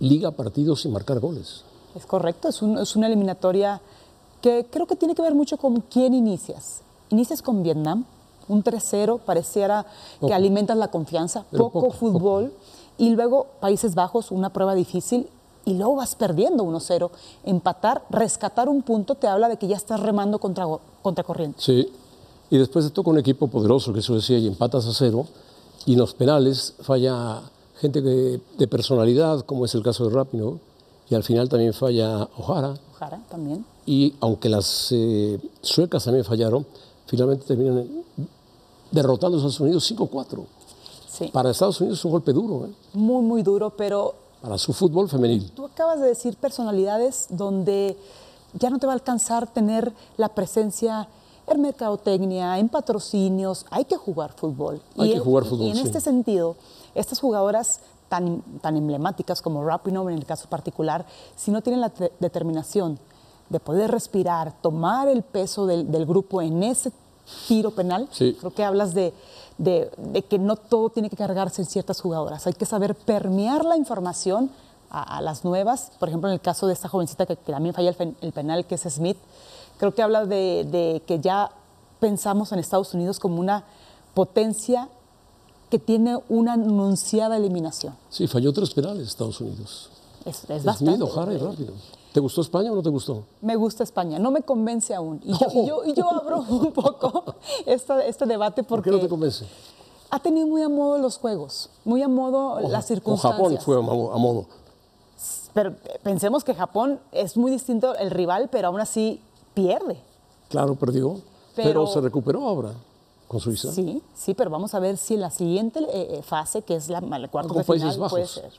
liga 0.00 0.30
partidos 0.30 0.82
sin 0.82 0.92
marcar 0.92 1.20
goles. 1.20 1.62
Es 1.94 2.06
correcto, 2.06 2.48
es, 2.48 2.60
un- 2.62 2.78
es 2.78 2.96
una 2.96 3.06
eliminatoria 3.06 3.80
que 4.42 4.66
creo 4.70 4.86
que 4.86 4.96
tiene 4.96 5.14
que 5.14 5.22
ver 5.22 5.34
mucho 5.34 5.56
con 5.56 5.80
quién 5.82 6.12
inicias. 6.14 6.80
Inicias 7.10 7.40
con 7.42 7.62
Vietnam, 7.62 8.04
un 8.48 8.62
3-0, 8.62 9.18
pareciera 9.20 9.86
Poco. 10.20 10.28
que 10.28 10.34
alimentas 10.34 10.76
la 10.76 10.88
confianza, 10.88 11.44
poco, 11.56 11.90
fútbol, 11.90 12.52
y 12.98 13.10
luego 13.10 13.46
Países 13.60 13.94
Bajos, 13.94 14.30
una 14.30 14.50
prueba 14.52 14.74
difícil, 14.74 15.28
y 15.64 15.74
luego 15.74 15.96
vas 15.96 16.14
perdiendo 16.14 16.64
1-0. 16.64 17.10
Empatar, 17.44 18.04
rescatar 18.10 18.68
un 18.68 18.82
punto 18.82 19.16
te 19.16 19.26
habla 19.26 19.48
de 19.48 19.56
que 19.56 19.66
ya 19.66 19.76
estás 19.76 20.00
remando 20.00 20.38
contra, 20.38 20.64
contra 21.02 21.24
corriente. 21.24 21.58
Sí. 21.60 21.88
Y 22.50 22.58
después 22.58 22.84
te 22.84 22.92
toca 22.92 23.10
un 23.10 23.18
equipo 23.18 23.48
poderoso, 23.48 23.92
que 23.92 23.98
eso 23.98 24.14
decía, 24.14 24.38
y 24.38 24.46
empatas 24.46 24.86
a 24.86 24.92
cero. 24.94 25.26
Y 25.84 25.94
en 25.94 25.98
los 25.98 26.14
penales 26.14 26.74
falla 26.82 27.40
gente 27.80 28.02
que- 28.02 28.40
de 28.56 28.68
personalidad, 28.68 29.40
como 29.40 29.64
es 29.64 29.74
el 29.74 29.82
caso 29.82 30.08
de 30.08 30.14
Rapino. 30.14 30.60
Y 31.10 31.14
al 31.16 31.22
final 31.24 31.48
también 31.48 31.72
falla 31.72 32.28
Ojara. 32.38 32.74
Jara 32.98 33.20
también. 33.28 33.64
Y 33.84 34.14
aunque 34.20 34.48
las 34.48 34.88
eh, 34.92 35.38
suecas 35.60 36.04
también 36.04 36.24
fallaron, 36.24 36.64
finalmente 37.06 37.44
terminan 37.46 37.86
derrotando 38.90 39.36
a 39.36 39.40
Estados 39.40 39.60
Unidos 39.60 39.84
5-4. 39.90 40.44
Sí. 41.16 41.28
Para 41.28 41.50
Estados 41.50 41.80
Unidos 41.80 41.98
es 41.98 42.04
un 42.04 42.10
golpe 42.12 42.32
duro, 42.32 42.66
¿eh? 42.66 42.70
Muy, 42.94 43.22
muy 43.22 43.42
duro, 43.42 43.70
pero 43.70 44.14
para 44.42 44.58
su 44.58 44.72
fútbol 44.72 45.08
femenil. 45.08 45.50
Tú 45.52 45.64
acabas 45.64 46.00
de 46.00 46.06
decir 46.08 46.36
personalidades 46.36 47.26
donde 47.30 47.96
ya 48.52 48.70
no 48.70 48.78
te 48.78 48.86
va 48.86 48.92
a 48.92 48.94
alcanzar 48.94 49.46
tener 49.52 49.92
la 50.16 50.28
presencia 50.30 51.08
en 51.46 51.60
mercadotecnia, 51.62 52.58
en 52.58 52.68
patrocinios. 52.68 53.64
Hay 53.70 53.84
que 53.84 53.96
jugar 53.96 54.32
fútbol. 54.34 54.82
Hay 54.98 55.10
que 55.10 55.16
en- 55.16 55.22
jugar 55.24 55.44
fútbol, 55.44 55.66
Y 55.66 55.70
en 55.70 55.76
sí. 55.76 55.82
este 55.84 56.00
sentido, 56.00 56.56
estas 56.94 57.20
jugadoras 57.20 57.80
tan, 58.08 58.42
tan 58.60 58.76
emblemáticas 58.76 59.42
como 59.42 59.64
Rapinoe 59.64 60.12
en 60.12 60.18
el 60.18 60.26
caso 60.26 60.48
particular, 60.48 61.06
si 61.34 61.50
no 61.50 61.62
tienen 61.62 61.80
la 61.80 61.90
te- 61.90 62.12
determinación 62.20 62.98
de 63.48 63.60
poder 63.60 63.90
respirar, 63.90 64.52
tomar 64.60 65.08
el 65.08 65.22
peso 65.22 65.66
del, 65.66 65.90
del 65.90 66.04
grupo 66.04 66.42
en 66.42 66.62
ese 66.62 66.92
tiro 67.48 67.70
penal, 67.72 68.08
Sí. 68.12 68.36
creo 68.38 68.52
que 68.54 68.64
hablas 68.64 68.94
de, 68.94 69.12
de- 69.58 69.90
de 69.96 70.22
que 70.22 70.38
no 70.38 70.56
todo 70.56 70.90
tiene 70.90 71.08
que 71.10 71.16
cargarse 71.16 71.62
en 71.62 71.66
ciertas 71.66 72.00
jugadoras. 72.00 72.46
Hay 72.46 72.52
que 72.54 72.66
saber 72.66 72.94
permear 72.94 73.64
la 73.64 73.76
información 73.76 74.50
a, 74.90 75.16
a 75.18 75.20
las 75.20 75.44
nuevas. 75.44 75.90
Por 75.98 76.08
ejemplo, 76.08 76.28
en 76.28 76.34
el 76.34 76.40
caso 76.40 76.66
de 76.66 76.72
esta 76.72 76.88
jovencita 76.88 77.26
que, 77.26 77.36
que 77.36 77.52
también 77.52 77.74
falla 77.74 77.94
el, 78.20 78.32
penal, 78.32 78.66
que 78.66 78.76
es 78.76 78.82
Smith, 78.82 79.16
creo 79.78 79.94
que 79.94 80.02
habla 80.02 80.24
de, 80.26 80.64
de 80.70 81.02
que 81.06 81.20
ya 81.20 81.50
pensamos 82.00 82.52
en 82.52 82.58
Estados 82.58 82.94
Unidos 82.94 83.18
como 83.18 83.40
una 83.40 83.64
potencia 84.14 84.88
que 85.70 85.78
tiene 85.78 86.18
una 86.28 86.52
anunciada 86.52 87.36
eliminación. 87.36 87.94
Sí, 88.10 88.26
falló 88.28 88.52
tres 88.52 88.72
penales 88.72 89.08
Estados 89.08 89.40
Unidos. 89.40 89.90
Es, 90.24 90.48
es 90.48 90.64
bastante. 90.64 91.04
Y 91.04 91.38
Rápido. 91.38 91.72
¿Te 92.16 92.20
gustó 92.20 92.40
España 92.40 92.72
o 92.72 92.74
no 92.74 92.82
te 92.82 92.88
gustó? 92.88 93.24
Me 93.42 93.56
gusta 93.56 93.82
España, 93.84 94.18
no 94.18 94.30
me 94.30 94.40
convence 94.40 94.94
aún. 94.94 95.20
Y 95.22 95.36
yo, 95.36 95.46
y 95.52 95.66
yo, 95.66 95.84
y 95.84 95.92
yo 95.92 96.10
abro 96.10 96.38
un 96.48 96.72
poco 96.72 97.34
esta- 97.66 98.02
este 98.06 98.24
debate 98.24 98.62
¿Por 98.62 98.78
porque 98.78 98.88
qué 98.88 98.96
no 98.96 99.02
te 99.02 99.08
convence? 99.10 99.44
ha 100.08 100.18
tenido 100.18 100.46
muy 100.46 100.62
a 100.62 100.70
modo 100.70 100.96
los 100.96 101.18
juegos, 101.18 101.68
muy 101.84 102.00
a 102.02 102.08
modo 102.08 102.58
las 102.70 102.86
circunstancias. 102.86 103.38
O 103.38 103.44
Japón 103.44 103.58
fue 103.62 103.76
a 103.76 103.82
modo. 104.16 104.46
Pero 105.52 105.74
pensemos 106.02 106.42
que 106.42 106.54
Japón 106.54 107.00
es 107.12 107.36
muy 107.36 107.50
distinto 107.50 107.94
el 107.96 108.10
rival, 108.10 108.48
pero 108.50 108.68
aún 108.68 108.80
así 108.80 109.20
pierde. 109.52 109.98
Claro, 110.48 110.74
perdió. 110.74 111.20
Pero, 111.54 111.86
se 111.86 112.00
recuperó 112.00 112.46
ahora 112.48 112.70
con 113.28 113.40
Suiza. 113.40 113.72
Sí, 113.72 114.02
sí, 114.14 114.34
pero 114.34 114.50
vamos 114.50 114.74
a 114.74 114.78
ver 114.78 114.96
si 114.96 115.14
en 115.14 115.20
la 115.20 115.30
siguiente 115.30 115.80
eh, 115.92 116.22
fase, 116.22 116.62
que 116.62 116.76
es 116.76 116.88
la, 116.88 116.98
el 116.98 117.30
cuarto 117.30 117.54
de 117.54 117.64
final, 117.64 117.98
puede 118.08 118.26
ser 118.26 118.52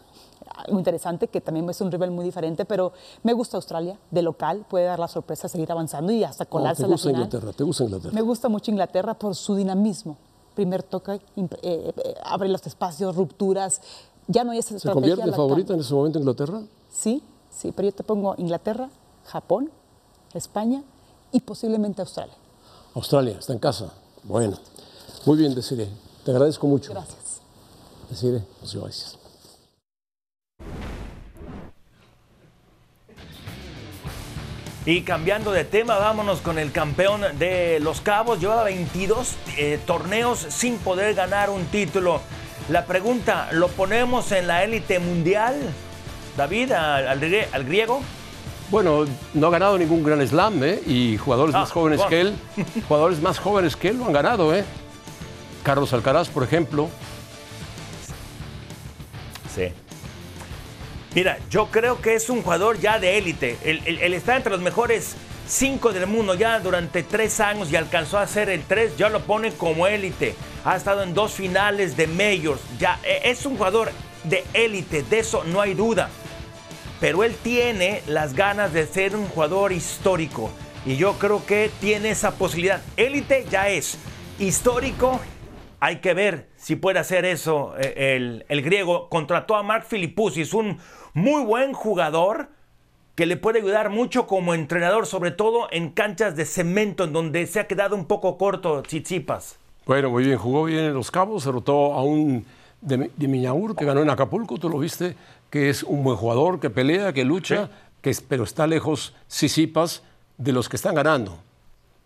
muy 0.69 0.79
interesante, 0.79 1.27
que 1.27 1.41
también 1.41 1.69
es 1.69 1.79
un 1.81 1.91
rival 1.91 2.11
muy 2.11 2.25
diferente, 2.25 2.65
pero 2.65 2.93
me 3.23 3.33
gusta 3.33 3.57
Australia, 3.57 3.97
de 4.11 4.21
local, 4.21 4.65
puede 4.69 4.85
dar 4.85 4.99
la 4.99 5.07
sorpresa, 5.07 5.47
seguir 5.47 5.71
avanzando 5.71 6.11
y 6.11 6.23
hasta 6.23 6.45
colarse 6.45 6.83
no, 6.83 6.89
te 6.89 6.93
gusta 6.93 7.09
Inglaterra, 7.09 7.53
¿Te 7.53 7.63
gusta 7.63 7.83
Inglaterra? 7.83 8.13
Me 8.13 8.21
gusta 8.21 8.49
mucho 8.49 8.71
Inglaterra 8.71 9.13
por 9.13 9.35
su 9.35 9.55
dinamismo. 9.55 10.17
Primer 10.55 10.83
toque, 10.83 11.13
eh, 11.13 11.21
eh, 11.61 11.93
abre 12.23 12.49
los 12.49 12.65
espacios, 12.65 13.15
rupturas, 13.15 13.81
ya 14.27 14.43
no 14.43 14.51
hay 14.51 14.59
esa 14.59 14.77
¿Se 14.77 14.91
convierte 14.91 15.31
favorita 15.31 15.73
en 15.73 15.79
ese 15.79 15.93
momento 15.93 16.19
Inglaterra? 16.19 16.61
Sí, 16.89 17.21
sí, 17.49 17.71
pero 17.71 17.89
yo 17.89 17.95
te 17.95 18.03
pongo 18.03 18.35
Inglaterra, 18.37 18.89
Japón, 19.25 19.69
España 20.33 20.83
y 21.31 21.41
posiblemente 21.41 22.01
Australia. 22.01 22.33
Australia, 22.95 23.37
está 23.39 23.53
en 23.53 23.59
casa. 23.59 23.93
Bueno, 24.27 24.59
muy 25.25 25.37
bien, 25.37 25.55
Desiree. 25.55 25.87
Te 26.25 26.31
agradezco 26.31 26.67
mucho. 26.67 26.91
Gracias. 26.91 27.41
Desiree, 28.09 28.43
gracias. 28.59 29.17
Y 34.85 35.01
cambiando 35.01 35.51
de 35.51 35.63
tema, 35.63 35.97
vámonos 35.97 36.39
con 36.39 36.59
el 36.59 36.73
campeón 36.73 37.21
de 37.39 37.79
Los 37.79 38.01
Cabos. 38.01 38.39
Llevaba 38.41 38.65
22 38.65 39.35
eh, 39.57 39.79
torneos 39.85 40.39
sin 40.49 40.77
poder 40.77 41.13
ganar 41.13 41.49
un 41.49 41.65
título. 41.65 42.19
La 42.67 42.85
pregunta, 42.85 43.47
¿lo 43.53 43.69
ponemos 43.69 44.33
en 44.33 44.47
la 44.47 44.65
élite 44.65 44.99
mundial? 44.99 45.55
David, 46.35 46.73
al, 46.73 47.19
griego. 47.65 48.01
Bueno, 48.69 49.05
no 49.33 49.47
ha 49.47 49.49
ganado 49.49 49.77
ningún 49.77 50.03
Gran 50.03 50.25
Slam, 50.27 50.61
¿eh? 50.63 50.81
Y 50.85 51.17
jugadores 51.17 51.53
más 51.55 51.69
ah, 51.69 51.73
jóvenes 51.73 52.01
que 52.09 52.21
él, 52.21 52.35
jugadores 52.87 53.21
más 53.21 53.39
jóvenes 53.39 53.75
que 53.75 53.89
él 53.89 53.97
lo 53.97 54.05
han 54.05 54.13
ganado, 54.13 54.53
¿eh? 54.53 54.65
Carlos 55.63 55.93
Alcaraz, 55.93 56.27
por 56.27 56.43
ejemplo. 56.43 56.89
Sí. 59.55 59.69
Mira, 61.15 61.39
yo 61.49 61.67
creo 61.67 62.01
que 62.01 62.15
es 62.15 62.29
un 62.29 62.41
jugador 62.41 62.79
ya 62.79 62.99
de 62.99 63.17
élite. 63.17 63.57
Él, 63.63 64.13
está 64.13 64.35
entre 64.35 64.51
los 64.51 64.61
mejores 64.61 65.15
cinco 65.47 65.93
del 65.93 66.05
mundo 66.05 66.35
ya 66.35 66.59
durante 66.59 67.03
tres 67.03 67.39
años 67.39 67.71
y 67.71 67.75
alcanzó 67.75 68.17
a 68.17 68.27
ser 68.27 68.49
el 68.49 68.63
tres, 68.63 68.95
ya 68.97 69.09
lo 69.09 69.21
pone 69.21 69.51
como 69.53 69.87
élite. 69.87 70.35
Ha 70.63 70.75
estado 70.75 71.03
en 71.03 71.13
dos 71.13 71.31
finales 71.31 71.95
de 71.95 72.07
majors. 72.07 72.61
Ya 72.77 72.99
e, 73.03 73.31
es 73.31 73.45
un 73.45 73.57
jugador 73.57 73.91
de 74.25 74.43
élite, 74.53 75.03
de 75.03 75.19
eso 75.19 75.43
no 75.45 75.61
hay 75.61 75.73
duda. 75.73 76.09
Pero 76.99 77.23
él 77.23 77.35
tiene 77.43 78.01
las 78.07 78.33
ganas 78.33 78.73
de 78.73 78.85
ser 78.87 79.15
un 79.15 79.27
jugador 79.27 79.71
histórico. 79.71 80.49
Y 80.85 80.95
yo 80.95 81.13
creo 81.13 81.45
que 81.45 81.69
tiene 81.79 82.11
esa 82.11 82.31
posibilidad. 82.31 82.81
Élite 82.95 83.45
ya 83.49 83.69
es. 83.69 83.97
Histórico, 84.39 85.19
hay 85.79 85.97
que 85.97 86.13
ver 86.13 86.49
si 86.55 86.75
puede 86.75 86.99
hacer 86.99 87.25
eso 87.25 87.73
eh, 87.77 88.15
el, 88.15 88.45
el 88.49 88.61
griego. 88.61 89.09
Contrató 89.09 89.55
a 89.55 89.63
Mark 89.63 89.85
es 89.91 90.53
un 90.53 90.79
muy 91.13 91.43
buen 91.43 91.73
jugador 91.73 92.49
que 93.15 93.25
le 93.25 93.35
puede 93.35 93.59
ayudar 93.59 93.89
mucho 93.89 94.27
como 94.27 94.53
entrenador, 94.53 95.07
sobre 95.07 95.31
todo 95.31 95.67
en 95.71 95.89
canchas 95.89 96.35
de 96.35 96.45
cemento, 96.45 97.03
en 97.03 97.13
donde 97.13 97.47
se 97.47 97.59
ha 97.59 97.65
quedado 97.67 97.95
un 97.95 98.05
poco 98.05 98.37
corto 98.37 98.83
Chichipas. 98.83 99.57
Bueno, 99.87 100.11
muy 100.11 100.25
bien, 100.25 100.37
jugó 100.37 100.65
bien 100.65 100.85
en 100.85 100.93
Los 100.93 101.09
Cabos, 101.09 101.45
derrotó 101.45 101.93
a 101.93 102.03
un 102.03 102.45
de, 102.81 103.09
de 103.15 103.75
que 103.75 103.85
ganó 103.85 104.01
en 104.01 104.09
Acapulco, 104.09 104.57
tú 104.57 104.69
lo 104.69 104.77
viste, 104.77 105.15
que 105.57 105.69
es 105.69 105.83
un 105.83 106.03
buen 106.03 106.17
jugador, 106.17 106.59
que 106.59 106.69
pelea, 106.69 107.13
que 107.13 107.25
lucha, 107.25 107.69
que 108.01 108.15
pero 108.27 108.43
está 108.43 108.67
lejos 108.67 109.15
Chichipas 109.27 110.03
de 110.37 110.51
los 110.51 110.69
que 110.69 110.75
están 110.75 110.93
ganando. 110.93 111.39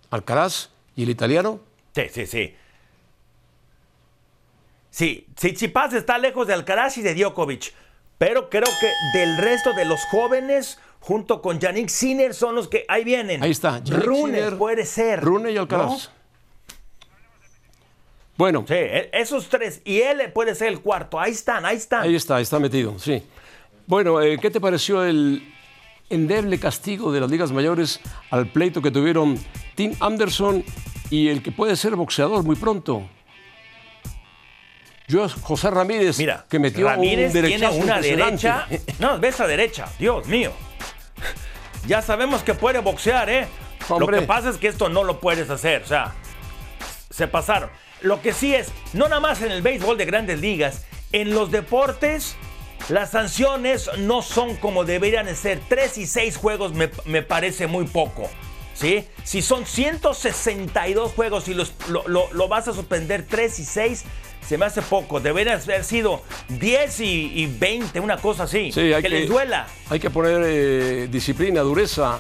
Alcaraz 0.10 0.70
y 0.96 1.04
el 1.04 1.10
italiano. 1.10 1.60
Sí, 1.94 2.04
sí, 2.12 2.26
sí. 2.26 2.56
Sí, 4.90 5.28
Chichipas 5.36 5.94
está 5.94 6.18
lejos 6.18 6.48
de 6.48 6.54
Alcaraz 6.54 6.98
y 6.98 7.02
de 7.02 7.14
Djokovic. 7.14 7.74
Pero 8.18 8.50
creo 8.50 8.68
que 8.80 9.20
del 9.20 9.38
resto 9.38 9.74
de 9.74 9.86
los 9.86 10.00
jóvenes, 10.06 10.80
junto 11.00 11.42
con 11.42 11.60
Yannick 11.60 11.90
Sinner, 11.90 12.34
son 12.34 12.56
los 12.56 12.68
que 12.68 12.86
ahí 12.88 13.04
vienen. 13.04 13.44
Ahí 13.44 13.52
está. 13.52 13.82
Rune 13.86 14.52
puede 14.52 14.86
ser. 14.86 15.22
Rune 15.22 15.52
y 15.52 15.58
Alcaraz. 15.58 16.10
Bueno. 18.38 18.64
Sí, 18.68 18.76
e, 18.76 19.10
esos 19.14 19.50
tres. 19.50 19.82
Y 19.84 20.02
él 20.02 20.32
puede 20.34 20.56
ser 20.56 20.70
el 20.70 20.82
cuarto. 20.82 21.20
Ahí 21.20 21.32
están, 21.32 21.66
ahí 21.66 21.78
están. 21.78 22.04
Ahí 22.04 22.16
está, 22.16 22.40
está 22.40 22.60
metido, 22.60 22.98
sí. 22.98 23.24
Bueno, 23.88 24.22
eh, 24.22 24.38
¿qué 24.42 24.50
te 24.50 24.62
pareció 24.62 25.04
el 25.04 25.54
endeble 26.10 26.60
castigo 26.60 27.12
de 27.12 27.20
las 27.22 27.30
ligas 27.30 27.52
mayores 27.52 28.00
al 28.30 28.48
pleito 28.48 28.82
que 28.82 28.92
tuvieron 28.92 29.38
Tim 29.76 29.96
Anderson 30.00 30.64
y 31.10 31.30
el 31.30 31.42
que 31.42 31.52
puede 31.52 31.76
ser 31.76 31.96
boxeador 31.96 32.44
muy 32.44 32.56
pronto? 32.56 33.08
Yo, 35.08 35.28
José 35.28 35.70
Ramírez, 35.70 36.18
Mira, 36.20 36.46
que 36.50 36.58
metió 36.58 36.88
Ramírez 36.88 37.36
un 37.36 37.44
tiene 37.44 37.70
una 37.70 38.00
derecha. 38.00 38.68
No, 39.00 39.20
ves 39.20 39.42
a 39.42 39.48
derecha, 39.48 39.90
Dios 40.00 40.26
mío. 40.28 40.54
Ya 41.86 42.02
sabemos 42.02 42.44
que 42.44 42.54
puede 42.54 42.80
boxear, 42.80 43.30
¿eh? 43.30 43.48
Lo 43.90 44.08
que 44.08 44.22
pasa 44.22 44.50
es 44.50 44.58
que 44.58 44.68
esto 44.68 44.88
no 44.88 45.04
lo 45.04 45.20
puedes 45.20 45.50
hacer, 45.50 45.82
o 45.84 45.88
sea, 45.88 46.14
se 47.10 47.28
pasaron. 47.28 47.70
Lo 48.02 48.22
que 48.22 48.32
sí 48.32 48.56
es, 48.56 48.72
no 48.94 49.10
nada 49.10 49.20
más 49.20 49.42
en 49.42 49.52
el 49.52 49.62
béisbol 49.62 49.98
de 49.98 50.06
grandes 50.06 50.40
ligas, 50.40 50.86
en 51.12 51.34
los 51.34 51.52
deportes 51.52 52.38
las 52.90 53.12
sanciones 53.12 53.90
no 54.00 54.22
son 54.22 54.56
como 54.58 54.84
deberían 54.84 55.34
ser. 55.36 55.60
Tres 55.68 55.98
y 55.98 56.06
seis 56.06 56.38
juegos 56.38 56.74
me, 56.74 57.22
parece 57.22 57.68
muy 57.68 57.86
poco. 57.86 58.30
¿Sí? 58.74 59.06
Si 59.24 59.42
son 59.42 59.66
162 59.66 61.12
juegos 61.12 61.48
y 61.48 61.54
los, 61.54 61.74
lo, 61.90 62.04
lo, 62.08 62.48
vas 62.48 62.68
a 62.68 62.74
suspender 62.74 63.26
3 63.30 63.60
y 63.60 63.66
6, 63.66 64.06
se 64.48 64.58
me 64.58 64.66
hace 64.66 64.82
poco. 64.82 65.20
Debería 65.20 65.54
haber 65.54 65.84
sido 65.84 66.22
10 66.50 67.00
y, 67.02 67.46
20, 67.60 68.00
una 68.00 68.18
cosa 68.18 68.44
así. 68.44 68.72
Sí, 68.72 68.92
hay 68.94 69.04
que, 69.04 69.10
les 69.10 69.30
duela. 69.30 69.68
Hay 69.90 70.00
que 70.00 70.10
poner 70.10 70.42
eh, 70.44 71.08
disciplina, 71.12 71.62
dureza, 71.62 72.20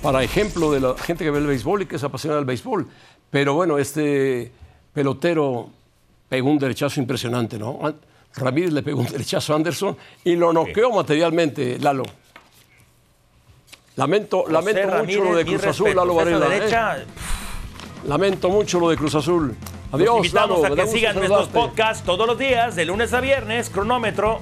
para 0.00 0.22
ejemplo 0.22 0.70
de 0.70 0.80
la 0.80 0.94
gente 0.98 1.24
que 1.24 1.30
ve 1.30 1.38
el 1.38 1.46
béisbol 1.46 1.82
y 1.82 1.86
que 1.86 1.96
es 1.96 2.04
apasionada 2.04 2.40
del 2.40 2.46
béisbol. 2.46 2.86
Pero 3.30 3.54
bueno, 3.54 3.78
este 3.78 4.52
pelotero 4.92 5.70
pegó 6.28 6.50
un 6.50 6.58
derechazo 6.58 7.00
impresionante, 7.00 7.58
¿no? 7.58 7.80
Ramírez 8.38 8.72
le 8.72 8.82
pegó 8.82 9.00
un 9.00 9.06
derechazo 9.06 9.52
a 9.52 9.56
Anderson 9.56 9.96
y 10.24 10.36
lo 10.36 10.52
noqueó 10.52 10.90
materialmente, 10.92 11.78
Lalo. 11.78 12.04
Lamento, 13.96 14.44
lamento 14.48 15.04
mucho 15.04 15.24
lo 15.24 15.36
de 15.36 15.44
Cruz 15.44 15.64
Azul, 15.64 15.94
Lalo 15.94 16.14
Varela. 16.14 16.56
¿eh? 16.56 17.04
Lamento 18.06 18.48
mucho 18.48 18.78
lo 18.78 18.90
de 18.90 18.96
Cruz 18.96 19.14
Azul. 19.16 19.56
Adiós, 19.90 20.08
Los 20.08 20.16
invitamos 20.18 20.64
a 20.64 20.70
que 20.70 20.86
sigan 20.86 21.16
nuestros 21.16 21.48
podcasts 21.48 22.04
todos 22.04 22.26
los 22.26 22.38
días, 22.38 22.76
de 22.76 22.84
lunes 22.84 23.12
a 23.12 23.20
viernes, 23.20 23.70
cronómetro 23.70 24.40